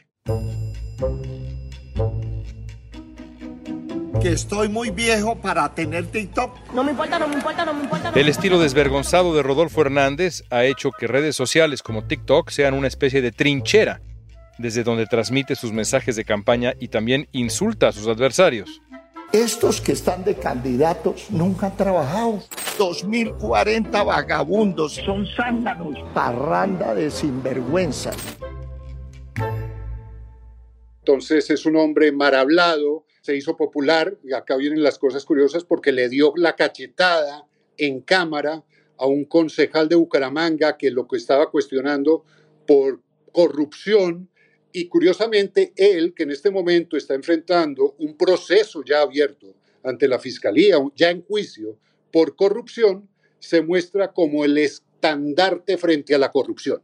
que 4.21 4.33
estoy 4.33 4.67
muy 4.67 4.89
viejo 4.89 5.39
para 5.39 5.73
tener 5.73 6.07
TikTok. 6.07 6.73
No 6.73 6.83
me 6.83 6.91
importa, 6.91 7.19
no 7.19 7.27
me 7.27 7.35
importa, 7.35 7.65
no 7.65 7.73
me 7.73 7.83
importa. 7.83 8.11
El 8.15 8.27
estilo 8.27 8.59
desvergonzado 8.59 9.33
de 9.33 9.43
Rodolfo 9.43 9.81
Hernández 9.81 10.43
ha 10.49 10.65
hecho 10.65 10.91
que 10.91 11.07
redes 11.07 11.35
sociales 11.35 11.81
como 11.81 12.03
TikTok 12.03 12.49
sean 12.49 12.73
una 12.73 12.87
especie 12.87 13.21
de 13.21 13.31
trinchera, 13.31 14.01
desde 14.57 14.83
donde 14.83 15.05
transmite 15.05 15.55
sus 15.55 15.71
mensajes 15.71 16.17
de 16.17 16.25
campaña 16.25 16.73
y 16.79 16.89
también 16.89 17.29
insulta 17.31 17.87
a 17.87 17.91
sus 17.93 18.07
adversarios. 18.07 18.81
Estos 19.31 19.79
que 19.79 19.91
están 19.91 20.23
de 20.23 20.33
candidatos 20.33 21.29
nunca 21.29 21.67
han 21.67 21.77
trabajado. 21.77 22.41
2040 22.79 24.01
vagabundos. 24.03 24.95
Son 25.05 25.27
zánganos. 25.27 25.99
Parranda 26.15 26.95
de 26.95 27.11
sinvergüenza. 27.11 28.11
Entonces 31.01 31.47
es 31.51 31.67
un 31.67 31.75
hombre 31.75 32.11
mal 32.11 32.33
hablado, 32.33 33.05
se 33.21 33.35
hizo 33.35 33.55
popular, 33.55 34.17
y 34.23 34.33
acá 34.33 34.55
vienen 34.55 34.81
las 34.81 34.97
cosas 34.97 35.25
curiosas, 35.25 35.63
porque 35.63 35.91
le 35.91 36.09
dio 36.09 36.33
la 36.35 36.55
cachetada 36.55 37.45
en 37.77 38.01
cámara 38.01 38.63
a 38.97 39.05
un 39.05 39.25
concejal 39.25 39.87
de 39.89 39.95
Bucaramanga 39.95 40.75
que 40.75 40.89
lo 40.89 41.07
que 41.07 41.17
estaba 41.17 41.51
cuestionando 41.51 42.25
por 42.65 43.01
corrupción 43.31 44.29
y 44.71 44.87
curiosamente 44.87 45.73
él, 45.75 46.13
que 46.13 46.23
en 46.23 46.31
este 46.31 46.51
momento 46.51 46.97
está 46.97 47.15
enfrentando 47.15 47.95
un 47.99 48.15
proceso 48.15 48.83
ya 48.85 49.01
abierto 49.01 49.55
ante 49.83 50.07
la 50.07 50.19
fiscalía, 50.19 50.77
ya 50.95 51.09
en 51.09 51.23
juicio 51.23 51.77
por 52.11 52.35
corrupción, 52.35 53.09
se 53.39 53.61
muestra 53.61 54.11
como 54.11 54.45
el 54.45 54.57
estandarte 54.57 55.77
frente 55.77 56.13
a 56.13 56.17
la 56.17 56.31
corrupción. 56.31 56.81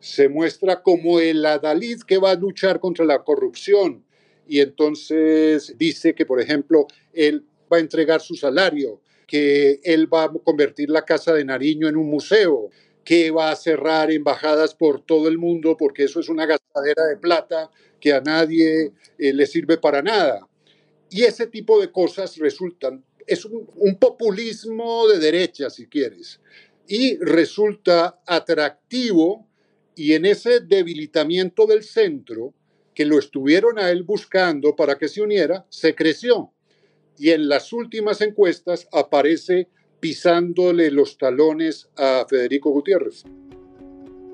Se 0.00 0.28
muestra 0.28 0.82
como 0.82 1.20
el 1.20 1.44
adalid 1.46 2.02
que 2.02 2.18
va 2.18 2.32
a 2.32 2.36
luchar 2.36 2.80
contra 2.80 3.04
la 3.04 3.22
corrupción, 3.22 4.04
y 4.46 4.60
entonces 4.60 5.74
dice 5.78 6.14
que, 6.14 6.26
por 6.26 6.40
ejemplo, 6.40 6.86
él 7.12 7.46
va 7.72 7.76
a 7.76 7.80
entregar 7.80 8.20
su 8.20 8.34
salario, 8.34 9.00
que 9.26 9.80
él 9.84 10.12
va 10.12 10.24
a 10.24 10.32
convertir 10.44 10.90
la 10.90 11.04
Casa 11.04 11.32
de 11.32 11.44
Nariño 11.44 11.88
en 11.88 11.96
un 11.96 12.10
museo, 12.10 12.70
que 13.04 13.30
va 13.30 13.50
a 13.50 13.56
cerrar 13.56 14.10
embajadas 14.10 14.74
por 14.74 15.04
todo 15.04 15.28
el 15.28 15.38
mundo 15.38 15.76
porque 15.76 16.04
eso 16.04 16.20
es 16.20 16.28
una 16.28 16.46
gastadera 16.46 17.04
de 17.06 17.16
plata 17.16 17.70
que 18.00 18.12
a 18.12 18.20
nadie 18.20 18.92
eh, 19.18 19.32
le 19.32 19.46
sirve 19.46 19.78
para 19.78 20.02
nada. 20.02 20.46
Y 21.10 21.24
ese 21.24 21.46
tipo 21.46 21.80
de 21.80 21.90
cosas 21.90 22.36
resultan, 22.38 23.04
es 23.26 23.44
un, 23.44 23.68
un 23.76 23.96
populismo 23.96 25.06
de 25.08 25.18
derecha, 25.18 25.68
si 25.68 25.86
quieres, 25.86 26.40
y 26.86 27.16
resulta 27.18 28.20
atractivo 28.26 29.46
y 29.94 30.14
en 30.14 30.24
ese 30.24 30.60
debilitamiento 30.60 31.66
del 31.66 31.82
centro, 31.82 32.54
que 32.94 33.04
lo 33.04 33.18
estuvieron 33.18 33.78
a 33.78 33.90
él 33.90 34.02
buscando 34.02 34.76
para 34.76 34.96
que 34.96 35.08
se 35.08 35.22
uniera, 35.22 35.66
se 35.68 35.94
creció. 35.94 36.52
Y 37.18 37.30
en 37.30 37.48
las 37.48 37.72
últimas 37.72 38.20
encuestas 38.20 38.88
aparece 38.92 39.68
pisándole 40.02 40.90
los 40.90 41.16
talones 41.16 41.88
a 41.96 42.26
Federico 42.28 42.70
Gutiérrez. 42.70 43.22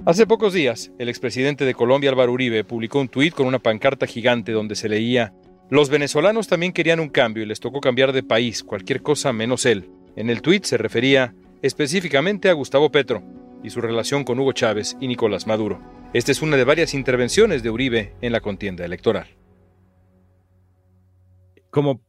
Hace 0.06 0.26
pocos 0.26 0.54
días, 0.54 0.90
el 0.98 1.10
expresidente 1.10 1.66
de 1.66 1.74
Colombia, 1.74 2.08
Álvaro 2.08 2.32
Uribe, 2.32 2.64
publicó 2.64 3.00
un 3.00 3.08
tuit 3.08 3.34
con 3.34 3.46
una 3.46 3.58
pancarta 3.58 4.06
gigante 4.06 4.52
donde 4.52 4.74
se 4.74 4.88
leía, 4.88 5.34
Los 5.70 5.90
venezolanos 5.90 6.48
también 6.48 6.72
querían 6.72 6.98
un 6.98 7.10
cambio 7.10 7.42
y 7.42 7.46
les 7.46 7.60
tocó 7.60 7.82
cambiar 7.82 8.14
de 8.14 8.22
país, 8.22 8.64
cualquier 8.64 9.02
cosa 9.02 9.34
menos 9.34 9.66
él. 9.66 9.90
En 10.16 10.30
el 10.30 10.40
tuit 10.40 10.64
se 10.64 10.78
refería 10.78 11.34
específicamente 11.60 12.48
a 12.48 12.54
Gustavo 12.54 12.90
Petro 12.90 13.22
y 13.62 13.68
su 13.68 13.82
relación 13.82 14.24
con 14.24 14.38
Hugo 14.38 14.52
Chávez 14.52 14.96
y 14.98 15.08
Nicolás 15.08 15.46
Maduro. 15.46 15.82
Esta 16.14 16.32
es 16.32 16.40
una 16.40 16.56
de 16.56 16.64
varias 16.64 16.94
intervenciones 16.94 17.62
de 17.62 17.68
Uribe 17.68 18.14
en 18.22 18.32
la 18.32 18.40
contienda 18.40 18.86
electoral. 18.86 19.26
Como 21.68 22.00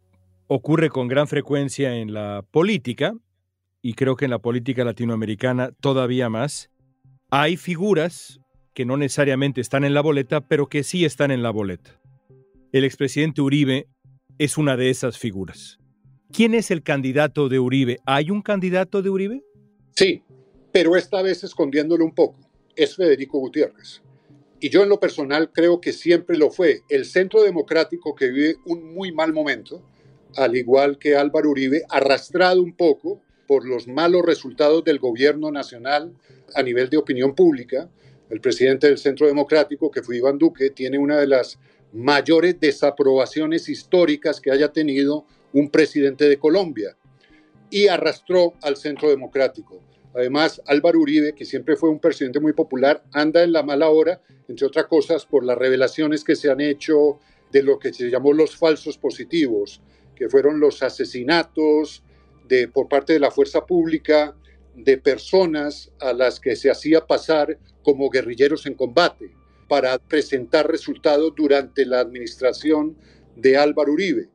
ocurre 0.48 0.90
con 0.90 1.10
gran 1.10 1.28
frecuencia 1.28 1.98
en 1.98 2.14
la 2.14 2.46
política, 2.50 3.14
y 3.82 3.94
creo 3.94 4.16
que 4.16 4.26
en 4.26 4.32
la 4.32 4.40
política 4.40 4.84
latinoamericana 4.84 5.72
todavía 5.80 6.30
más, 6.30 6.70
hay 7.30 7.58
figuras 7.58 8.40
que 8.74 8.86
no 8.86 8.98
necesariamente 8.98 9.62
están 9.62 9.84
en 9.84 9.94
la 9.94 10.02
boleta, 10.02 10.42
pero 10.42 10.68
que 10.68 10.84
sí 10.84 11.06
están 11.06 11.32
en 11.32 11.44
la 11.44 11.52
boleta. 11.52 12.00
El 12.72 12.84
expresidente 12.84 13.42
Uribe 13.42 13.88
es 14.38 14.58
una 14.58 14.78
de 14.78 14.90
esas 14.90 15.18
figuras. 15.18 15.80
¿Quién 16.32 16.54
es 16.54 16.72
el 16.72 16.84
candidato 16.84 17.50
de 17.50 17.60
Uribe? 17.60 18.00
¿Hay 18.06 18.30
un 18.30 18.42
candidato 18.42 19.02
de 19.02 19.10
Uribe? 19.10 19.44
Sí, 19.96 20.24
pero 20.72 20.96
esta 20.96 21.22
vez 21.22 21.44
escondiéndolo 21.44 22.06
un 22.06 22.14
poco. 22.14 22.40
Es 22.76 22.96
Federico 22.96 23.40
Gutiérrez. 23.40 24.02
Y 24.60 24.70
yo 24.70 24.84
en 24.84 24.90
lo 24.90 25.00
personal 25.00 25.52
creo 25.52 25.82
que 25.82 25.94
siempre 25.94 26.38
lo 26.38 26.52
fue. 26.52 26.82
El 26.90 27.06
Centro 27.06 27.42
Democrático 27.42 28.14
que 28.14 28.30
vive 28.30 28.56
un 28.66 28.94
muy 28.94 29.12
mal 29.12 29.34
momento, 29.34 29.82
al 30.36 30.56
igual 30.56 31.00
que 31.00 31.16
Álvaro 31.16 31.50
Uribe, 31.50 31.84
arrastrado 31.90 32.62
un 32.62 32.76
poco 32.76 33.22
por 33.50 33.68
los 33.68 33.88
malos 33.88 34.22
resultados 34.24 34.84
del 34.84 35.00
gobierno 35.00 35.50
nacional 35.50 36.14
a 36.54 36.62
nivel 36.62 36.88
de 36.88 36.98
opinión 36.98 37.34
pública. 37.34 37.90
El 38.30 38.42
presidente 38.42 38.86
del 38.86 39.00
Centro 39.00 39.26
Democrático, 39.26 39.90
que 39.90 40.04
fue 40.04 40.18
Iván 40.18 40.38
Duque, 40.38 40.70
tiene 40.70 41.00
una 41.00 41.18
de 41.18 41.26
las 41.26 41.58
mayores 41.92 42.60
desaprobaciones 42.60 43.68
históricas 43.68 44.40
que 44.40 44.52
haya 44.52 44.72
tenido 44.72 45.26
un 45.52 45.72
presidente 45.72 46.30
de 46.30 46.38
Colombia 46.38 46.96
y 47.72 47.88
arrastró 47.88 48.54
al 48.62 48.78
Centro 48.78 49.10
Democrático. 49.10 49.82
Además, 50.14 50.62
Álvaro 50.68 51.00
Uribe, 51.00 51.34
que 51.34 51.44
siempre 51.44 51.76
fue 51.76 51.90
un 51.90 51.98
presidente 51.98 52.40
muy 52.40 52.54
popular, 52.54 53.04
anda 53.14 53.42
en 53.42 53.52
la 53.52 53.64
mala 53.64 53.90
hora, 53.90 54.22
entre 54.48 54.68
otras 54.68 54.86
cosas, 54.86 55.26
por 55.26 55.44
las 55.44 55.58
revelaciones 55.58 56.24
que 56.24 56.36
se 56.36 56.52
han 56.52 56.62
hecho 56.62 57.18
de 57.52 57.64
lo 57.64 57.80
que 57.80 57.94
se 57.94 58.12
llamó 58.12 58.32
los 58.32 58.56
falsos 58.56 59.00
positivos, 59.00 59.82
que 60.16 60.30
fueron 60.30 60.60
los 60.60 60.84
asesinatos, 60.84 62.04
por 62.74 62.88
parte 62.88 63.14
de 63.14 63.20
la 63.20 63.32
fuerza 63.32 63.66
pública 63.66 64.36
de 64.76 64.98
personas 64.98 65.92
a 66.00 66.14
las 66.14 66.40
que 66.40 66.56
se 66.56 66.70
hacía 66.70 67.06
pasar 67.06 67.58
como 67.84 68.10
guerrilleros 68.10 68.66
en 68.66 68.76
combate 68.76 69.32
para 69.68 69.98
presentar 70.00 70.70
resultados 70.70 71.34
durante 71.36 71.86
la 71.86 72.00
administración 72.00 72.98
de 73.36 73.58
Álvaro 73.58 73.94
Uribe. 73.94 74.30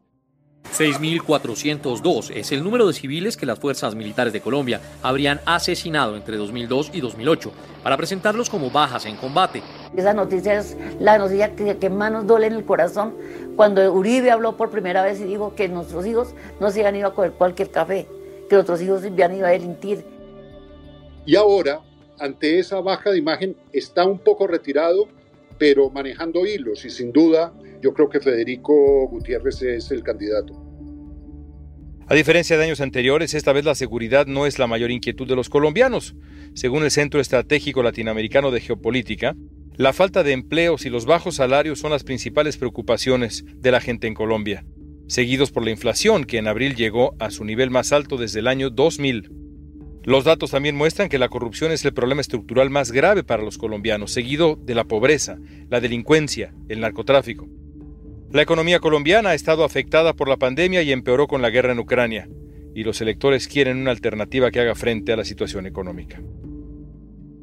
6.402 0.73 2.33
es 2.35 2.51
el 2.51 2.65
número 2.65 2.87
de 2.89 2.95
civiles 2.95 3.37
que 3.37 3.47
las 3.47 3.61
fuerzas 3.61 3.95
militares 3.95 4.33
de 4.33 4.41
Colombia 4.41 4.81
habrían 5.03 5.41
asesinado 5.47 6.17
entre 6.17 6.37
2002 6.37 6.91
y 6.93 7.01
2008 7.01 7.53
para 7.83 7.97
presentarlos 7.97 8.51
como 8.51 8.71
bajas 8.71 9.07
en 9.07 9.17
combate. 9.17 9.63
Esa 9.97 10.13
noticia 10.13 10.59
es 10.59 10.77
la 10.99 11.17
noticia 11.17 11.55
que, 11.55 11.77
que 11.77 11.91
más 11.91 12.11
nos 12.11 12.27
duele 12.27 12.49
en 12.49 12.55
el 12.55 12.65
corazón 12.65 13.15
cuando 13.55 13.93
Uribe 13.93 14.33
habló 14.33 14.57
por 14.57 14.71
primera 14.71 15.05
vez 15.05 15.21
y 15.21 15.25
dijo 15.25 15.55
que 15.55 15.69
nuestros 15.69 16.07
hijos 16.07 16.35
no 16.59 16.71
se 16.71 16.81
habían 16.81 16.97
ido 16.97 17.09
a 17.09 17.15
coger 17.15 17.33
cualquier 17.33 17.71
café, 17.71 18.09
que 18.49 18.57
nuestros 18.57 18.83
hijos 18.83 19.03
se 19.03 19.09
habían 19.09 19.37
ido 19.37 19.47
a 19.47 19.51
delinquir. 19.51 20.05
Y 21.25 21.37
ahora, 21.37 21.81
ante 22.19 22.59
esa 22.59 22.81
baja 22.81 23.11
de 23.11 23.19
imagen, 23.19 23.57
está 23.73 24.05
un 24.05 24.19
poco 24.19 24.49
retirado, 24.49 25.07
pero 25.57 25.89
manejando 25.89 26.45
hilos 26.45 26.85
y 26.85 26.91
sin 26.91 27.13
duda 27.13 27.53
yo 27.83 27.93
creo 27.95 28.09
que 28.09 28.21
Federico 28.21 29.09
Gutiérrez 29.09 29.63
es 29.63 29.91
el 29.91 30.03
candidato. 30.03 30.55
A 32.07 32.15
diferencia 32.15 32.59
de 32.59 32.65
años 32.65 32.83
anteriores, 32.83 33.33
esta 33.33 33.53
vez 33.53 33.65
la 33.65 33.75
seguridad 33.75 34.27
no 34.27 34.45
es 34.45 34.59
la 34.59 34.67
mayor 34.67 34.91
inquietud 34.91 35.27
de 35.27 35.37
los 35.37 35.49
colombianos. 35.49 36.15
Según 36.53 36.85
el 36.85 36.91
Centro 36.91 37.19
Estratégico 37.19 37.83
Latinoamericano 37.83 38.51
de 38.51 38.61
Geopolítica, 38.61 39.35
la 39.77 39.95
falta 39.95 40.23
de 40.23 40.33
empleos 40.33 40.85
y 40.85 40.91
los 40.91 41.07
bajos 41.07 41.37
salarios 41.37 41.79
son 41.79 41.93
las 41.93 42.05
principales 42.05 42.59
preocupaciones 42.59 43.45
de 43.57 43.71
la 43.71 43.81
gente 43.81 44.07
en 44.07 44.15
Colombia, 44.15 44.67
seguidos 45.09 45.51
por 45.51 45.65
la 45.65 45.71
inflación 45.71 46.25
que 46.25 46.37
en 46.37 46.47
abril 46.47 46.77
llegó 46.77 47.17
a 47.19 47.31
su 47.31 47.45
nivel 47.45 47.71
más 47.71 47.93
alto 47.93 48.19
desde 48.19 48.41
el 48.41 48.49
año 48.49 48.69
2000. 48.69 49.31
Los 50.05 50.25
datos 50.25 50.51
también 50.51 50.77
muestran 50.77 51.09
que 51.09 51.19
la 51.19 51.31
corrupción 51.31 51.73
es 51.73 51.85
el 51.87 51.95
problema 51.95 52.21
estructural 52.21 52.69
más 52.69 52.93
grave 52.93 53.25
para 53.25 53.43
los 53.43 53.57
colombianos, 53.57 54.13
seguido 54.13 54.57
de 54.57 54.75
la 54.75 54.85
pobreza, 54.85 55.39
la 55.71 55.81
delincuencia, 55.81 56.55
el 56.69 56.81
narcotráfico. 56.81 57.49
La 58.35 58.43
economía 58.43 58.81
colombiana 58.81 59.29
ha 59.29 59.35
estado 59.35 59.63
afectada 59.63 60.13
por 60.13 60.29
la 60.29 60.37
pandemia 60.37 60.83
y 60.83 60.91
empeoró 60.91 61.29
con 61.29 61.41
la 61.41 61.51
guerra 61.51 61.71
en 61.71 61.79
Ucrania, 61.79 62.29
y 62.75 62.83
los 62.83 63.01
electores 63.01 63.47
quieren 63.47 63.77
una 63.77 63.93
alternativa 63.93 64.51
que 64.51 64.59
haga 64.59 64.75
frente 64.75 65.13
a 65.13 65.17
la 65.17 65.25
situación 65.25 65.67
económica. 65.67 66.21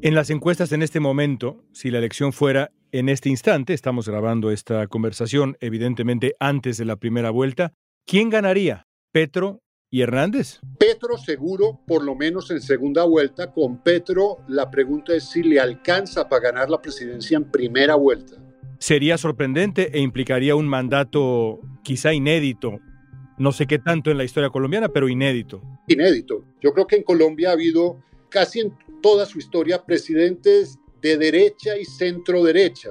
En 0.02 0.14
las 0.14 0.28
encuestas 0.28 0.70
en 0.70 0.82
este 0.82 1.00
momento, 1.00 1.64
si 1.72 1.90
la 1.90 1.96
elección 1.96 2.34
fuera 2.34 2.72
en 2.90 3.08
este 3.08 3.30
instante, 3.30 3.72
estamos 3.72 4.06
grabando 4.06 4.50
esta 4.50 4.86
conversación 4.86 5.56
evidentemente 5.60 6.34
antes 6.38 6.76
de 6.76 6.84
la 6.84 6.96
primera 6.96 7.30
vuelta, 7.30 7.72
¿quién 8.06 8.28
ganaría? 8.28 8.86
¿Petro 9.12 9.62
y 9.90 10.02
Hernández? 10.02 10.60
Petro 10.78 11.16
seguro, 11.16 11.80
por 11.86 12.04
lo 12.04 12.14
menos 12.16 12.50
en 12.50 12.60
segunda 12.60 13.04
vuelta. 13.04 13.50
Con 13.50 13.82
Petro 13.82 14.40
la 14.46 14.70
pregunta 14.70 15.14
es 15.14 15.24
si 15.30 15.42
le 15.42 15.58
alcanza 15.58 16.28
para 16.28 16.50
ganar 16.50 16.68
la 16.68 16.82
presidencia 16.82 17.38
en 17.38 17.50
primera 17.50 17.94
vuelta 17.94 18.51
sería 18.82 19.16
sorprendente 19.16 19.96
e 19.96 20.00
implicaría 20.00 20.56
un 20.56 20.66
mandato 20.66 21.60
quizá 21.84 22.12
inédito. 22.12 22.80
No 23.38 23.52
sé 23.52 23.68
qué 23.68 23.78
tanto 23.78 24.10
en 24.10 24.18
la 24.18 24.24
historia 24.24 24.50
colombiana, 24.50 24.88
pero 24.88 25.08
inédito. 25.08 25.62
Inédito. 25.86 26.44
Yo 26.60 26.72
creo 26.72 26.88
que 26.88 26.96
en 26.96 27.04
Colombia 27.04 27.50
ha 27.50 27.52
habido 27.52 28.02
casi 28.28 28.58
en 28.58 28.72
toda 29.00 29.24
su 29.24 29.38
historia 29.38 29.84
presidentes 29.84 30.80
de 31.00 31.16
derecha 31.16 31.78
y 31.78 31.84
centro 31.84 32.42
derecha, 32.42 32.90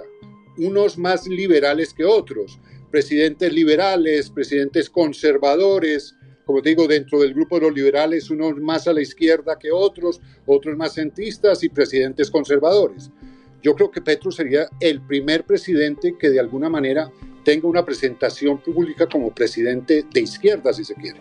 unos 0.60 0.98
más 0.98 1.28
liberales 1.28 1.94
que 1.94 2.06
otros, 2.06 2.58
presidentes 2.90 3.52
liberales, 3.52 4.30
presidentes 4.30 4.90
conservadores, 4.90 6.16
como 6.46 6.62
digo, 6.62 6.88
dentro 6.88 7.20
del 7.20 7.34
grupo 7.34 7.60
de 7.60 7.68
los 7.68 7.76
liberales, 7.76 8.30
unos 8.30 8.56
más 8.58 8.88
a 8.88 8.94
la 8.94 9.02
izquierda 9.02 9.60
que 9.60 9.74
otros, 9.74 10.22
otros 10.46 10.78
más 10.78 10.94
centristas 10.94 11.66
y 11.66 11.70
presidentes 11.70 12.32
conservadores. 12.32 13.12
Yo 13.62 13.76
creo 13.76 13.92
que 13.92 14.02
Petro 14.02 14.32
sería 14.32 14.68
el 14.80 15.02
primer 15.02 15.46
presidente 15.46 16.16
que 16.20 16.30
de 16.30 16.40
alguna 16.40 16.70
manera 16.70 17.12
tenga 17.44 17.68
una 17.68 17.86
presentación 17.86 18.58
pública 18.60 19.08
como 19.08 19.32
presidente 19.32 20.06
de 20.12 20.22
izquierda, 20.22 20.74
si 20.74 20.84
se 20.84 20.96
quiere. 20.96 21.20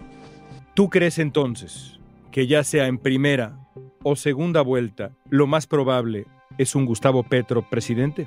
¿Tú 0.74 0.88
crees 0.88 1.18
entonces 1.18 1.98
que 2.30 2.46
ya 2.46 2.64
sea 2.64 2.86
en 2.86 2.98
primera 2.98 3.58
o 4.02 4.16
segunda 4.16 4.62
vuelta, 4.62 5.12
lo 5.28 5.46
más 5.46 5.66
probable 5.66 6.26
es 6.58 6.74
un 6.74 6.86
Gustavo 6.86 7.22
Petro 7.22 7.68
presidente? 7.68 8.26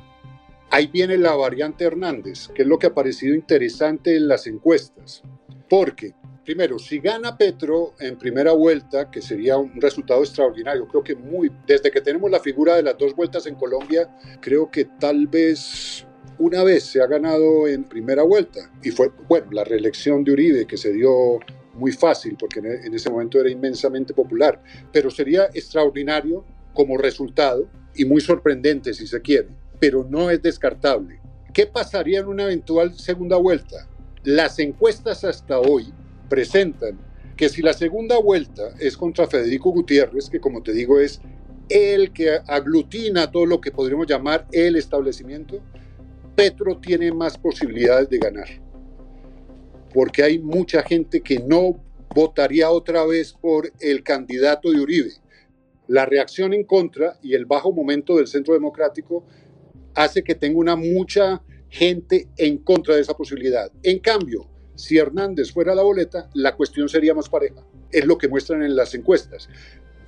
Ahí 0.70 0.88
viene 0.88 1.18
la 1.18 1.36
variante 1.36 1.86
Hernández, 1.86 2.50
que 2.50 2.64
es 2.64 2.68
lo 2.68 2.80
que 2.80 2.88
ha 2.88 2.94
parecido 2.94 3.36
interesante 3.36 4.16
en 4.16 4.28
las 4.28 4.48
encuestas. 4.48 5.24
Porque 5.70 6.14
primero, 6.44 6.78
si 6.78 7.00
gana 7.00 7.38
Petro 7.38 7.94
en 8.00 8.18
primera 8.18 8.52
vuelta, 8.52 9.10
que 9.10 9.22
sería 9.22 9.58
un 9.58 9.80
resultado 9.80 10.22
extraordinario, 10.22 10.88
creo 10.88 11.04
que 11.04 11.16
muy, 11.16 11.52
desde 11.66 11.92
que 11.92 12.02
tenemos 12.02 12.30
la 12.30 12.40
figura 12.40 12.76
de 12.76 12.84
las 12.84 12.98
dos 12.98 13.16
vueltas 13.16 13.46
en 13.46 13.56
Colombia, 13.56 14.10
creo 14.42 14.70
que 14.70 14.86
tal 14.86 15.28
vez 15.28 16.06
una 16.40 16.64
vez 16.64 16.84
se 16.84 17.02
ha 17.02 17.08
ganado 17.08 17.68
en 17.68 17.84
primera 17.84 18.24
vuelta. 18.24 18.72
Y 18.84 18.92
fue, 18.92 19.12
bueno, 19.28 19.48
la 19.52 19.64
reelección 19.64 20.24
de 20.24 20.32
Uribe, 20.32 20.66
que 20.66 20.78
se 20.78 20.92
dio 20.92 21.40
muy 21.76 21.92
fácil, 21.92 22.36
porque 22.38 22.60
en 22.60 22.94
ese 22.94 23.10
momento 23.10 23.40
era 23.40 23.50
inmensamente 23.50 24.14
popular, 24.14 24.62
pero 24.92 25.10
sería 25.10 25.46
extraordinario 25.54 26.46
como 26.74 26.98
resultado 26.98 27.68
y 27.96 28.06
muy 28.06 28.22
sorprendente 28.22 28.94
si 28.94 29.08
se 29.08 29.22
quiere, 29.22 29.50
pero 29.80 30.06
no 30.10 30.30
es 30.30 30.42
descartable. 30.42 31.20
¿Qué 31.54 31.68
pasaría 31.68 32.20
en 32.20 32.28
una 32.28 32.44
eventual 32.44 32.98
segunda 32.98 33.38
vuelta? 33.38 33.88
Las 34.24 34.58
encuestas 34.60 35.24
hasta 35.24 35.60
hoy 35.60 35.94
presentan 36.34 36.98
que 37.38 37.48
si 37.48 37.62
la 37.62 37.74
segunda 37.74 38.18
vuelta 38.18 38.74
es 38.80 38.98
contra 38.98 39.28
Federico 39.28 39.70
Gutiérrez, 39.70 40.32
que 40.32 40.40
como 40.40 40.64
te 40.64 40.74
digo 40.74 41.00
es 41.00 41.22
el 41.70 42.12
que 42.12 42.40
aglutina 42.48 43.30
todo 43.30 43.46
lo 43.46 43.62
que 43.62 43.70
podríamos 43.70 44.08
llamar 44.08 44.48
el 44.52 44.76
establecimiento, 44.76 45.62
Petro 46.36 46.80
tiene 46.80 47.12
más 47.12 47.38
posibilidades 47.38 48.10
de 48.10 48.18
ganar. 48.18 48.48
Porque 49.94 50.24
hay 50.24 50.40
mucha 50.40 50.82
gente 50.82 51.22
que 51.22 51.38
no 51.38 51.80
votaría 52.16 52.72
otra 52.72 53.06
vez 53.06 53.32
por 53.34 53.72
el 53.80 54.02
candidato 54.02 54.72
de 54.72 54.82
Uribe. 54.82 55.12
La 55.88 56.08
reacción 56.08 56.52
en 56.56 56.64
contra 56.64 57.20
y 57.22 57.36
el 57.36 57.46
bajo 57.46 57.72
momento 57.72 58.16
del 58.18 58.26
centro 58.26 58.56
democrático 58.56 59.24
hace 59.94 60.24
que 60.24 60.34
tenga 60.34 60.58
una 60.58 60.76
mucha 60.76 61.44
gente 61.70 62.28
en 62.38 62.58
contra 62.58 62.96
de 62.96 63.02
esa 63.02 63.16
posibilidad. 63.16 63.72
En 63.84 64.00
cambio, 64.00 64.50
si 64.76 64.98
Hernández 64.98 65.52
fuera 65.52 65.76
la 65.76 65.84
boleta, 65.84 66.30
la 66.34 66.56
cuestión 66.56 66.90
sería 66.90 67.14
más 67.14 67.30
pareja. 67.30 67.64
Es 67.92 68.06
lo 68.06 68.18
que 68.18 68.28
muestran 68.28 68.64
en 68.64 68.76
las 68.76 68.94
encuestas. 68.96 69.50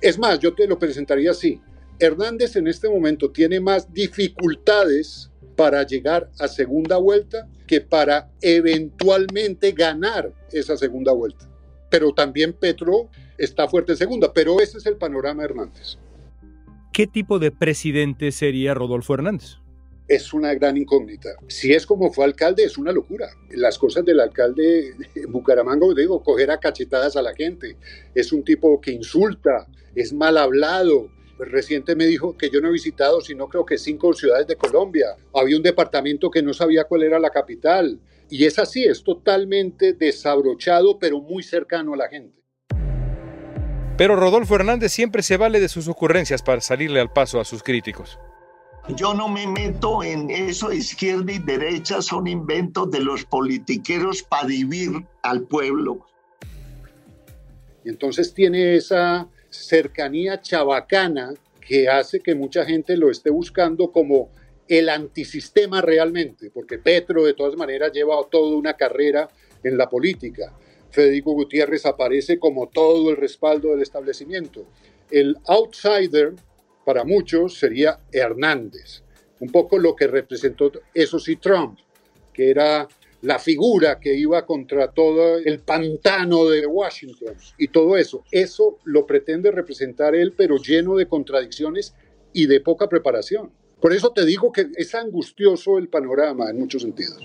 Es 0.00 0.18
más, 0.18 0.38
yo 0.38 0.54
te 0.54 0.66
lo 0.66 0.78
presentaría 0.78 1.30
así. 1.30 1.60
Hernández 1.98 2.56
en 2.56 2.66
este 2.66 2.88
momento 2.88 3.30
tiene 3.30 3.60
más 3.60 3.92
dificultades 3.92 5.30
para 5.56 5.82
llegar 5.84 6.30
a 6.38 6.48
segunda 6.48 6.98
vuelta 6.98 7.48
que 7.66 7.80
para 7.80 8.30
eventualmente 8.42 9.72
ganar 9.72 10.32
esa 10.52 10.76
segunda 10.76 11.12
vuelta. 11.12 11.48
Pero 11.90 12.12
también 12.12 12.52
Petro 12.52 13.08
está 13.38 13.66
fuerte 13.68 13.92
en 13.92 13.98
segunda, 13.98 14.32
pero 14.32 14.60
ese 14.60 14.78
es 14.78 14.86
el 14.86 14.96
panorama 14.96 15.42
de 15.42 15.48
Hernández. 15.48 15.96
¿Qué 16.92 17.06
tipo 17.06 17.38
de 17.38 17.50
presidente 17.50 18.32
sería 18.32 18.74
Rodolfo 18.74 19.14
Hernández? 19.14 19.56
Es 20.08 20.32
una 20.32 20.54
gran 20.54 20.76
incógnita. 20.76 21.30
Si 21.48 21.72
es 21.72 21.84
como 21.86 22.12
fue 22.12 22.24
alcalde, 22.24 22.64
es 22.64 22.78
una 22.78 22.92
locura. 22.92 23.28
Las 23.50 23.78
cosas 23.78 24.04
del 24.04 24.20
alcalde 24.20 24.94
en 25.14 25.32
Bucaramanga, 25.32 25.86
digo, 25.96 26.22
coger 26.22 26.50
a 26.50 26.60
cachetadas 26.60 27.16
a 27.16 27.22
la 27.22 27.34
gente. 27.34 27.76
Es 28.14 28.32
un 28.32 28.44
tipo 28.44 28.80
que 28.80 28.92
insulta, 28.92 29.66
es 29.94 30.12
mal 30.12 30.36
hablado. 30.38 31.10
Reciente 31.38 31.96
me 31.96 32.06
dijo 32.06 32.36
que 32.36 32.50
yo 32.50 32.60
no 32.60 32.68
he 32.68 32.72
visitado, 32.72 33.20
sino 33.20 33.48
creo 33.48 33.66
que 33.66 33.78
cinco 33.78 34.12
ciudades 34.14 34.46
de 34.46 34.56
Colombia. 34.56 35.16
Había 35.34 35.56
un 35.56 35.62
departamento 35.62 36.30
que 36.30 36.42
no 36.42 36.54
sabía 36.54 36.84
cuál 36.84 37.02
era 37.02 37.18
la 37.18 37.30
capital. 37.30 38.00
Y 38.30 38.44
es 38.44 38.58
así, 38.58 38.84
es 38.84 39.02
totalmente 39.02 39.92
desabrochado, 39.92 40.98
pero 40.98 41.20
muy 41.20 41.42
cercano 41.42 41.94
a 41.94 41.96
la 41.96 42.08
gente. 42.08 42.42
Pero 43.96 44.14
Rodolfo 44.14 44.54
Hernández 44.54 44.92
siempre 44.92 45.22
se 45.22 45.36
vale 45.36 45.58
de 45.58 45.68
sus 45.68 45.88
ocurrencias 45.88 46.42
para 46.42 46.60
salirle 46.60 47.00
al 47.00 47.12
paso 47.12 47.40
a 47.40 47.44
sus 47.44 47.62
críticos. 47.62 48.18
Yo 48.94 49.14
no 49.14 49.28
me 49.28 49.48
meto 49.48 50.04
en 50.04 50.30
eso, 50.30 50.72
izquierda 50.72 51.32
y 51.32 51.38
derecha 51.40 52.00
son 52.00 52.28
inventos 52.28 52.88
de 52.92 53.00
los 53.00 53.24
politiqueros 53.24 54.22
para 54.22 54.46
dividir 54.46 55.04
al 55.22 55.42
pueblo. 55.42 56.06
Y 57.84 57.88
entonces 57.88 58.32
tiene 58.32 58.76
esa 58.76 59.28
cercanía 59.50 60.40
chabacana 60.40 61.34
que 61.60 61.88
hace 61.88 62.20
que 62.20 62.36
mucha 62.36 62.64
gente 62.64 62.96
lo 62.96 63.10
esté 63.10 63.30
buscando 63.30 63.90
como 63.90 64.30
el 64.68 64.88
antisistema 64.88 65.82
realmente, 65.82 66.50
porque 66.50 66.78
Petro 66.78 67.24
de 67.24 67.34
todas 67.34 67.56
maneras 67.56 67.90
lleva 67.92 68.14
toda 68.30 68.56
una 68.56 68.74
carrera 68.74 69.28
en 69.64 69.76
la 69.76 69.88
política. 69.88 70.52
Federico 70.90 71.32
Gutiérrez 71.32 71.86
aparece 71.86 72.38
como 72.38 72.68
todo 72.68 73.10
el 73.10 73.16
respaldo 73.16 73.70
del 73.70 73.82
establecimiento. 73.82 74.64
El 75.10 75.36
outsider 75.48 76.34
para 76.86 77.04
muchos 77.04 77.58
sería 77.58 77.98
Hernández, 78.12 79.02
un 79.40 79.50
poco 79.50 79.76
lo 79.76 79.96
que 79.96 80.06
representó, 80.06 80.70
eso 80.94 81.18
sí, 81.18 81.34
Trump, 81.34 81.80
que 82.32 82.48
era 82.48 82.86
la 83.22 83.40
figura 83.40 83.98
que 83.98 84.14
iba 84.14 84.46
contra 84.46 84.92
todo 84.92 85.36
el 85.38 85.58
pantano 85.58 86.44
de 86.44 86.64
Washington 86.64 87.34
y 87.58 87.66
todo 87.66 87.96
eso. 87.96 88.22
Eso 88.30 88.78
lo 88.84 89.04
pretende 89.04 89.50
representar 89.50 90.14
él, 90.14 90.32
pero 90.36 90.58
lleno 90.58 90.94
de 90.94 91.08
contradicciones 91.08 91.92
y 92.32 92.46
de 92.46 92.60
poca 92.60 92.88
preparación. 92.88 93.50
Por 93.80 93.92
eso 93.92 94.12
te 94.12 94.24
digo 94.24 94.52
que 94.52 94.68
es 94.76 94.94
angustioso 94.94 95.78
el 95.78 95.88
panorama 95.88 96.50
en 96.50 96.60
muchos 96.60 96.82
sentidos. 96.82 97.18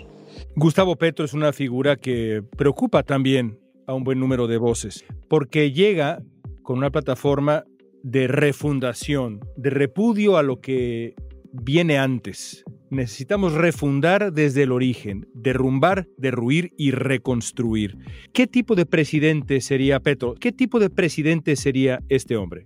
Gustavo 0.56 0.96
Petro 0.96 1.24
es 1.24 1.34
una 1.34 1.54
figura 1.54 1.98
que 1.98 2.42
preocupa 2.58 3.04
también 3.04 3.60
a 3.86 3.94
un 3.94 4.04
buen 4.04 4.20
número 4.20 4.48
de 4.48 4.58
voces, 4.58 5.06
porque 5.30 5.72
llega 5.72 6.24
con 6.64 6.80
una 6.80 6.90
plataforma 6.90 7.64
de 8.04 8.28
refundación, 8.28 9.40
de 9.56 9.70
repudio 9.70 10.38
a 10.38 10.44
lo 10.44 10.60
que 10.62 11.16
viene 11.52 11.98
antes. 11.98 12.64
Necesitamos 12.90 13.54
refundar 13.54 14.34
desde 14.34 14.64
el 14.64 14.72
origen, 14.72 15.28
derrumbar, 15.34 16.08
derruir 16.18 16.72
y 16.78 16.92
reconstruir. 16.92 17.98
¿Qué 18.34 18.48
tipo 18.48 18.76
de 18.76 18.86
presidente 18.86 19.62
sería 19.62 20.00
Petro? 20.00 20.36
¿Qué 20.36 20.52
tipo 20.52 20.80
de 20.80 20.90
presidente 20.90 21.56
sería 21.56 22.00
este 22.10 22.36
hombre? 22.36 22.66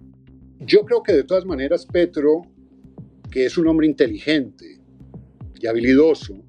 Yo 0.60 0.84
creo 0.86 1.04
que 1.04 1.14
de 1.14 1.24
todas 1.24 1.46
maneras 1.46 1.86
Petro, 1.86 2.42
que 3.30 3.46
es 3.46 3.58
un 3.58 3.68
hombre 3.68 3.86
inteligente 3.86 4.80
y 5.60 5.68
habilidoso, 5.68 6.44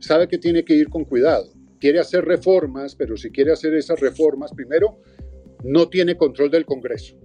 sabe 0.00 0.26
que 0.28 0.38
tiene 0.38 0.64
que 0.64 0.74
ir 0.74 0.88
con 0.88 1.04
cuidado. 1.04 1.52
Quiere 1.78 2.00
hacer 2.00 2.24
reformas, 2.24 2.96
pero 2.96 3.16
si 3.16 3.30
quiere 3.30 3.52
hacer 3.52 3.74
esas 3.74 4.00
reformas, 4.00 4.52
primero, 4.52 4.98
no 5.62 5.88
tiene 5.88 6.16
control 6.16 6.50
del 6.50 6.64
Congreso. 6.64 7.16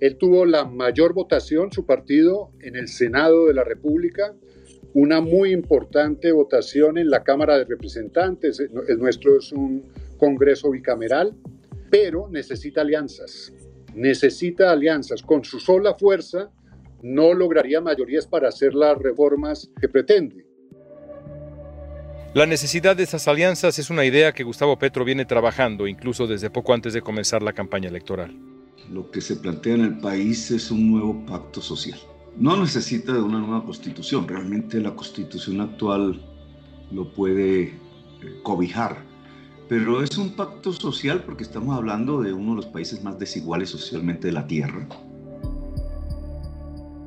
Él 0.00 0.16
tuvo 0.16 0.44
la 0.44 0.64
mayor 0.64 1.14
votación, 1.14 1.72
su 1.72 1.86
partido, 1.86 2.50
en 2.60 2.76
el 2.76 2.88
Senado 2.88 3.46
de 3.46 3.54
la 3.54 3.64
República, 3.64 4.34
una 4.92 5.20
muy 5.20 5.52
importante 5.52 6.32
votación 6.32 6.98
en 6.98 7.10
la 7.10 7.22
Cámara 7.24 7.58
de 7.58 7.64
Representantes. 7.64 8.60
El 8.60 8.98
nuestro 8.98 9.38
es 9.38 9.52
un 9.52 9.84
Congreso 10.18 10.70
bicameral, 10.70 11.34
pero 11.90 12.28
necesita 12.30 12.80
alianzas. 12.80 13.52
Necesita 13.94 14.70
alianzas. 14.70 15.22
Con 15.22 15.44
su 15.44 15.60
sola 15.60 15.94
fuerza 15.94 16.50
no 17.02 17.34
lograría 17.34 17.80
mayorías 17.80 18.26
para 18.26 18.48
hacer 18.48 18.74
las 18.74 18.96
reformas 18.98 19.70
que 19.80 19.88
pretende. 19.88 20.46
La 22.34 22.46
necesidad 22.46 22.96
de 22.96 23.04
esas 23.04 23.28
alianzas 23.28 23.78
es 23.78 23.90
una 23.90 24.04
idea 24.04 24.32
que 24.32 24.42
Gustavo 24.42 24.76
Petro 24.78 25.04
viene 25.04 25.24
trabajando 25.24 25.86
incluso 25.86 26.26
desde 26.26 26.50
poco 26.50 26.72
antes 26.74 26.92
de 26.92 27.00
comenzar 27.00 27.42
la 27.42 27.52
campaña 27.52 27.88
electoral. 27.88 28.53
Lo 28.92 29.10
que 29.10 29.20
se 29.20 29.36
plantea 29.36 29.74
en 29.74 29.80
el 29.80 29.98
país 29.98 30.50
es 30.50 30.70
un 30.70 30.92
nuevo 30.92 31.24
pacto 31.26 31.60
social. 31.60 31.98
No 32.36 32.56
necesita 32.60 33.12
de 33.12 33.22
una 33.22 33.38
nueva 33.38 33.64
constitución, 33.64 34.26
realmente 34.28 34.80
la 34.80 34.94
constitución 34.94 35.60
actual 35.60 36.20
lo 36.90 37.12
puede 37.12 37.62
eh, 37.62 37.72
cobijar, 38.42 38.98
pero 39.68 40.02
es 40.02 40.18
un 40.18 40.34
pacto 40.34 40.72
social 40.72 41.22
porque 41.24 41.44
estamos 41.44 41.76
hablando 41.76 42.20
de 42.20 42.32
uno 42.32 42.50
de 42.50 42.56
los 42.56 42.66
países 42.66 43.02
más 43.02 43.18
desiguales 43.18 43.70
socialmente 43.70 44.26
de 44.26 44.32
la 44.32 44.46
Tierra. 44.46 44.86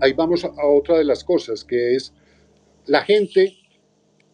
Ahí 0.01 0.13
vamos 0.13 0.45
a 0.45 0.51
otra 0.65 0.97
de 0.97 1.03
las 1.03 1.23
cosas, 1.23 1.63
que 1.63 1.95
es 1.95 2.13
la 2.85 3.03
gente 3.03 3.57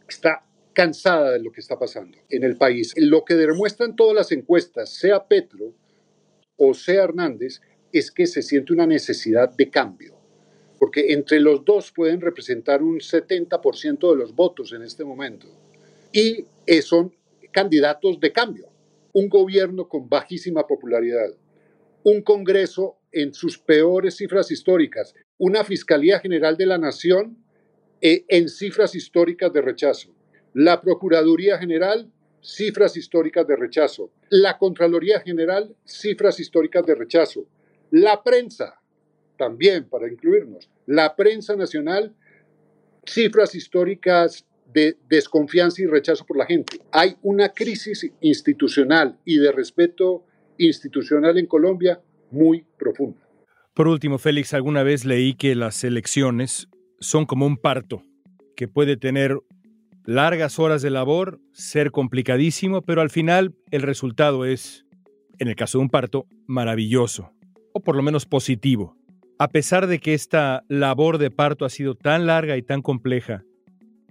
está 0.07 0.45
cansada 0.73 1.31
de 1.31 1.39
lo 1.39 1.51
que 1.51 1.61
está 1.61 1.77
pasando 1.77 2.17
en 2.29 2.43
el 2.43 2.57
país. 2.57 2.93
Lo 2.97 3.23
que 3.23 3.35
demuestran 3.35 3.95
todas 3.95 4.15
las 4.15 4.31
encuestas, 4.31 4.89
sea 4.89 5.27
Petro 5.27 5.73
o 6.57 6.73
sea 6.73 7.03
Hernández, 7.03 7.61
es 7.91 8.11
que 8.11 8.25
se 8.27 8.41
siente 8.41 8.73
una 8.73 8.87
necesidad 8.87 9.49
de 9.55 9.69
cambio, 9.69 10.15
porque 10.79 11.13
entre 11.13 11.39
los 11.39 11.63
dos 11.63 11.91
pueden 11.91 12.21
representar 12.21 12.81
un 12.81 12.99
70% 12.99 14.11
de 14.11 14.17
los 14.17 14.35
votos 14.35 14.73
en 14.73 14.81
este 14.81 15.03
momento. 15.03 15.47
Y 16.11 16.45
son 16.81 17.13
candidatos 17.51 18.19
de 18.19 18.31
cambio. 18.31 18.67
Un 19.13 19.29
gobierno 19.29 19.87
con 19.87 20.09
bajísima 20.09 20.65
popularidad, 20.65 21.29
un 22.03 22.21
Congreso 22.23 22.97
en 23.11 23.33
sus 23.33 23.59
peores 23.59 24.17
cifras 24.17 24.49
históricas, 24.51 25.13
una 25.37 25.63
Fiscalía 25.63 26.19
General 26.19 26.57
de 26.57 26.65
la 26.65 26.77
Nación 26.79 27.37
eh, 28.01 28.25
en 28.27 28.49
cifras 28.49 28.95
históricas 28.95 29.53
de 29.53 29.61
rechazo, 29.61 30.15
la 30.53 30.81
Procuraduría 30.81 31.57
General, 31.59 32.11
cifras 32.43 32.97
históricas 32.97 33.47
de 33.47 33.55
rechazo. 33.55 34.11
La 34.29 34.57
Contraloría 34.57 35.21
General, 35.21 35.73
cifras 35.85 36.39
históricas 36.39 36.85
de 36.85 36.95
rechazo. 36.95 37.47
La 37.89 38.21
prensa, 38.21 38.81
también 39.37 39.85
para 39.89 40.11
incluirnos. 40.11 40.69
La 40.85 41.15
prensa 41.15 41.55
nacional, 41.55 42.13
cifras 43.05 43.55
históricas 43.55 44.45
de 44.73 44.97
desconfianza 45.07 45.81
y 45.81 45.85
rechazo 45.85 46.25
por 46.25 46.37
la 46.37 46.45
gente. 46.45 46.79
Hay 46.91 47.15
una 47.21 47.49
crisis 47.49 48.09
institucional 48.21 49.19
y 49.23 49.37
de 49.37 49.51
respeto 49.51 50.25
institucional 50.57 51.37
en 51.37 51.45
Colombia 51.45 52.01
muy 52.31 52.65
profunda. 52.77 53.21
Por 53.73 53.87
último, 53.87 54.17
Félix, 54.17 54.53
alguna 54.53 54.83
vez 54.83 55.05
leí 55.05 55.35
que 55.35 55.55
las 55.55 55.83
elecciones 55.83 56.67
son 56.99 57.25
como 57.25 57.45
un 57.45 57.57
parto, 57.57 58.03
que 58.55 58.67
puede 58.67 58.97
tener 58.97 59.37
largas 60.05 60.59
horas 60.59 60.81
de 60.81 60.89
labor, 60.89 61.39
ser 61.51 61.91
complicadísimo, 61.91 62.81
pero 62.81 63.01
al 63.01 63.09
final 63.09 63.55
el 63.71 63.81
resultado 63.81 64.45
es, 64.45 64.85
en 65.39 65.47
el 65.47 65.55
caso 65.55 65.77
de 65.77 65.83
un 65.83 65.89
parto, 65.89 66.27
maravilloso, 66.47 67.31
o 67.73 67.79
por 67.81 67.95
lo 67.95 68.03
menos 68.03 68.25
positivo. 68.25 68.95
A 69.39 69.49
pesar 69.49 69.87
de 69.87 69.99
que 69.99 70.13
esta 70.13 70.63
labor 70.67 71.17
de 71.17 71.31
parto 71.31 71.65
ha 71.65 71.69
sido 71.69 71.95
tan 71.95 72.27
larga 72.27 72.57
y 72.57 72.61
tan 72.61 72.81
compleja, 72.81 73.43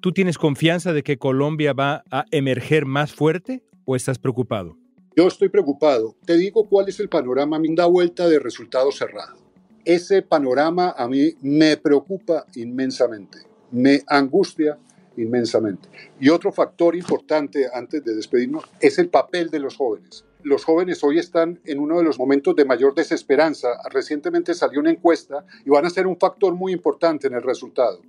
¿tú 0.01 0.13
tienes 0.13 0.39
confianza 0.39 0.93
de 0.93 1.03
que 1.03 1.19
Colombia 1.19 1.73
va 1.73 2.03
a 2.11 2.25
emerger 2.31 2.87
más 2.87 3.13
fuerte 3.13 3.63
o 3.85 3.97
estás 3.97 4.19
preocupado? 4.19 4.77
Yo 5.17 5.27
estoy 5.27 5.49
preocupado. 5.49 6.17
Te 6.25 6.37
digo 6.37 6.69
cuál 6.69 6.89
es 6.89 6.99
el 6.99 7.09
panorama. 7.09 7.59
Me 7.59 7.69
da 7.75 7.87
vuelta 7.87 8.29
de 8.29 8.39
resultado 8.39 8.91
cerrado. 8.93 9.37
Ese 9.85 10.23
panorama 10.23 10.95
a 10.97 11.07
mí 11.09 11.35
me 11.43 11.77
preocupa 11.77 12.47
inmensamente, 12.55 13.39
me 13.73 14.03
angustia 14.07 14.79
inmensamente. 15.17 15.89
Y 16.21 16.29
otro 16.29 16.53
factor 16.53 16.97
importante 16.97 17.69
antes 17.73 18.05
de 18.05 18.15
despedirnos 18.15 18.65
es 18.81 18.99
el 18.99 19.09
papel 19.09 19.51
de 19.51 19.59
los 19.59 19.77
jóvenes. 19.77 20.25
Los 20.43 20.65
jóvenes 20.65 21.05
hoy 21.05 21.19
están 21.19 21.61
en 21.65 21.79
uno 21.79 21.99
de 21.99 22.05
los 22.05 22.19
momentos 22.19 22.57
de 22.57 22.65
mayor 22.65 22.95
desesperanza. 22.95 23.69
Recientemente 23.91 24.55
salió 24.55 24.81
una 24.81 24.91
encuesta 24.91 25.45
y 25.65 25.71
van 25.71 25.87
a 25.87 25.91
ser 25.91 26.07
un 26.07 26.17
factor 26.17 26.55
muy 26.55 26.73
importante 26.73 27.29
en 27.29 27.35
el 27.35 27.43
resultado, 27.43 28.01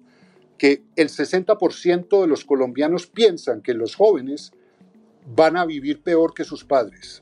que 0.57 0.81
el 0.95 1.09
60% 1.09 2.21
de 2.21 2.27
los 2.27 2.43
colombianos 2.43 3.05
piensan 3.05 3.61
que 3.61 3.73
los 3.73 3.95
jóvenes 3.95 4.51
van 5.35 5.57
a 5.57 5.65
vivir 5.65 6.01
peor 6.01 6.33
que 6.33 6.43
sus 6.43 6.63
padres. 6.63 7.21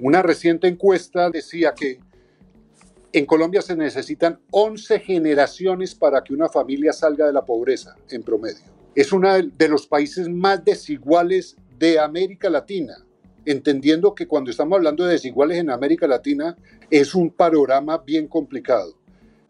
Una 0.00 0.22
reciente 0.22 0.66
encuesta 0.66 1.30
decía 1.30 1.74
que 1.74 2.00
en 3.12 3.26
Colombia 3.26 3.62
se 3.62 3.76
necesitan 3.76 4.40
11 4.50 5.00
generaciones 5.00 5.94
para 5.94 6.22
que 6.22 6.32
una 6.32 6.48
familia 6.48 6.92
salga 6.92 7.26
de 7.26 7.32
la 7.32 7.44
pobreza 7.44 7.96
en 8.10 8.22
promedio. 8.22 8.64
Es 8.94 9.12
uno 9.12 9.32
de 9.34 9.68
los 9.68 9.86
países 9.86 10.28
más 10.28 10.64
desiguales 10.64 11.56
de 11.78 11.98
América 11.98 12.50
Latina, 12.50 13.04
entendiendo 13.44 14.14
que 14.14 14.26
cuando 14.26 14.50
estamos 14.50 14.76
hablando 14.76 15.04
de 15.04 15.12
desiguales 15.12 15.58
en 15.58 15.70
América 15.70 16.06
Latina 16.06 16.56
es 16.90 17.14
un 17.14 17.30
panorama 17.30 17.98
bien 17.98 18.28
complicado. 18.28 18.94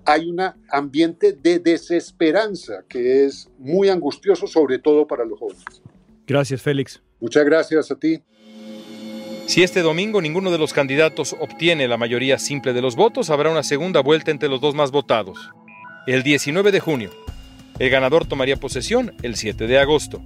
Hay 0.05 0.31
un 0.31 0.41
ambiente 0.71 1.33
de 1.33 1.59
desesperanza 1.59 2.85
que 2.89 3.25
es 3.25 3.51
muy 3.59 3.89
angustioso, 3.89 4.47
sobre 4.47 4.79
todo 4.79 5.07
para 5.07 5.25
los 5.25 5.39
jóvenes. 5.39 5.83
Gracias, 6.27 6.63
Félix. 6.63 7.03
Muchas 7.21 7.45
gracias 7.45 7.91
a 7.91 7.97
ti. 7.97 8.23
Si 9.51 9.65
este 9.65 9.83
domingo 9.83 10.23
ninguno 10.23 10.53
de 10.53 10.59
los 10.59 10.73
candidatos 10.73 11.35
obtiene 11.41 11.89
la 11.89 11.97
mayoría 11.97 12.39
simple 12.39 12.73
de 12.73 12.81
los 12.81 12.95
votos, 12.95 13.31
habrá 13.31 13.51
una 13.51 13.65
segunda 13.65 14.01
vuelta 14.01 14.31
entre 14.31 14.49
los 14.49 14.61
dos 14.61 14.77
más 14.77 14.93
votados. 14.93 15.51
El 16.07 16.23
19 16.23 16.71
de 16.71 16.79
junio. 16.79 17.11
El 17.81 17.91
ganador 17.91 18.27
tomaría 18.27 18.55
posesión 18.55 19.13
el 19.23 19.35
7 19.35 19.67
de 19.67 19.81
agosto. 19.81 20.23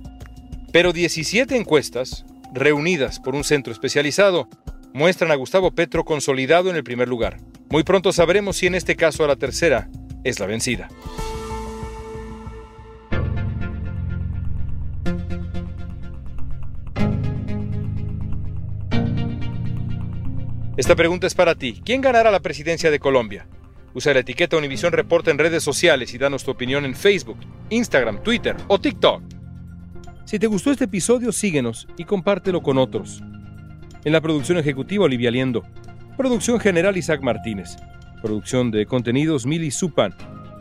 Pero 0.72 0.92
17 0.92 1.56
encuestas, 1.56 2.26
reunidas 2.52 3.18
por 3.18 3.34
un 3.34 3.44
centro 3.44 3.72
especializado, 3.72 4.46
muestran 4.92 5.30
a 5.30 5.36
Gustavo 5.36 5.70
Petro 5.70 6.04
consolidado 6.04 6.68
en 6.68 6.76
el 6.76 6.84
primer 6.84 7.08
lugar. 7.08 7.38
Muy 7.70 7.82
pronto 7.82 8.12
sabremos 8.12 8.58
si 8.58 8.66
en 8.66 8.74
este 8.74 8.94
caso 8.94 9.24
a 9.24 9.28
la 9.28 9.36
tercera 9.36 9.88
es 10.22 10.38
la 10.38 10.44
vencida. 10.44 10.90
Esta 20.76 20.96
pregunta 20.96 21.28
es 21.28 21.34
para 21.34 21.54
ti. 21.54 21.80
¿Quién 21.84 22.00
ganará 22.00 22.32
la 22.32 22.40
presidencia 22.40 22.90
de 22.90 22.98
Colombia? 22.98 23.46
Usa 23.94 24.12
la 24.12 24.20
etiqueta 24.20 24.56
Univisión 24.56 24.92
Reporta 24.92 25.30
en 25.30 25.38
redes 25.38 25.62
sociales 25.62 26.12
y 26.14 26.18
danos 26.18 26.42
tu 26.42 26.50
opinión 26.50 26.84
en 26.84 26.96
Facebook, 26.96 27.38
Instagram, 27.70 28.24
Twitter 28.24 28.56
o 28.66 28.80
TikTok. 28.80 29.22
Si 30.24 30.40
te 30.40 30.48
gustó 30.48 30.72
este 30.72 30.86
episodio, 30.86 31.30
síguenos 31.30 31.86
y 31.96 32.04
compártelo 32.04 32.60
con 32.60 32.78
otros. 32.78 33.22
En 34.04 34.12
la 34.12 34.20
producción 34.20 34.58
ejecutiva, 34.58 35.04
Olivia 35.04 35.30
Liendo. 35.30 35.62
Producción 36.16 36.58
general, 36.58 36.96
Isaac 36.96 37.22
Martínez. 37.22 37.76
Producción 38.20 38.72
de 38.72 38.84
contenidos, 38.84 39.46
Mili 39.46 39.70
Supan. 39.70 40.12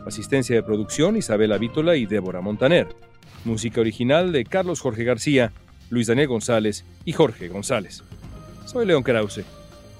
Asistencia 0.06 0.54
de 0.54 0.62
producción, 0.62 1.16
Isabela 1.16 1.58
Vítola 1.58 1.96
y 1.96 2.06
Débora 2.06 2.40
Montaner. 2.40 2.86
Música 3.44 3.80
original 3.80 4.30
de 4.30 4.44
Carlos 4.44 4.80
Jorge 4.80 5.02
García, 5.02 5.50
Luis 5.90 6.06
Daniel 6.06 6.28
González 6.28 6.84
y 7.04 7.12
Jorge 7.12 7.48
González. 7.48 8.04
Soy 8.64 8.86
León 8.86 9.02
Krause. 9.02 9.44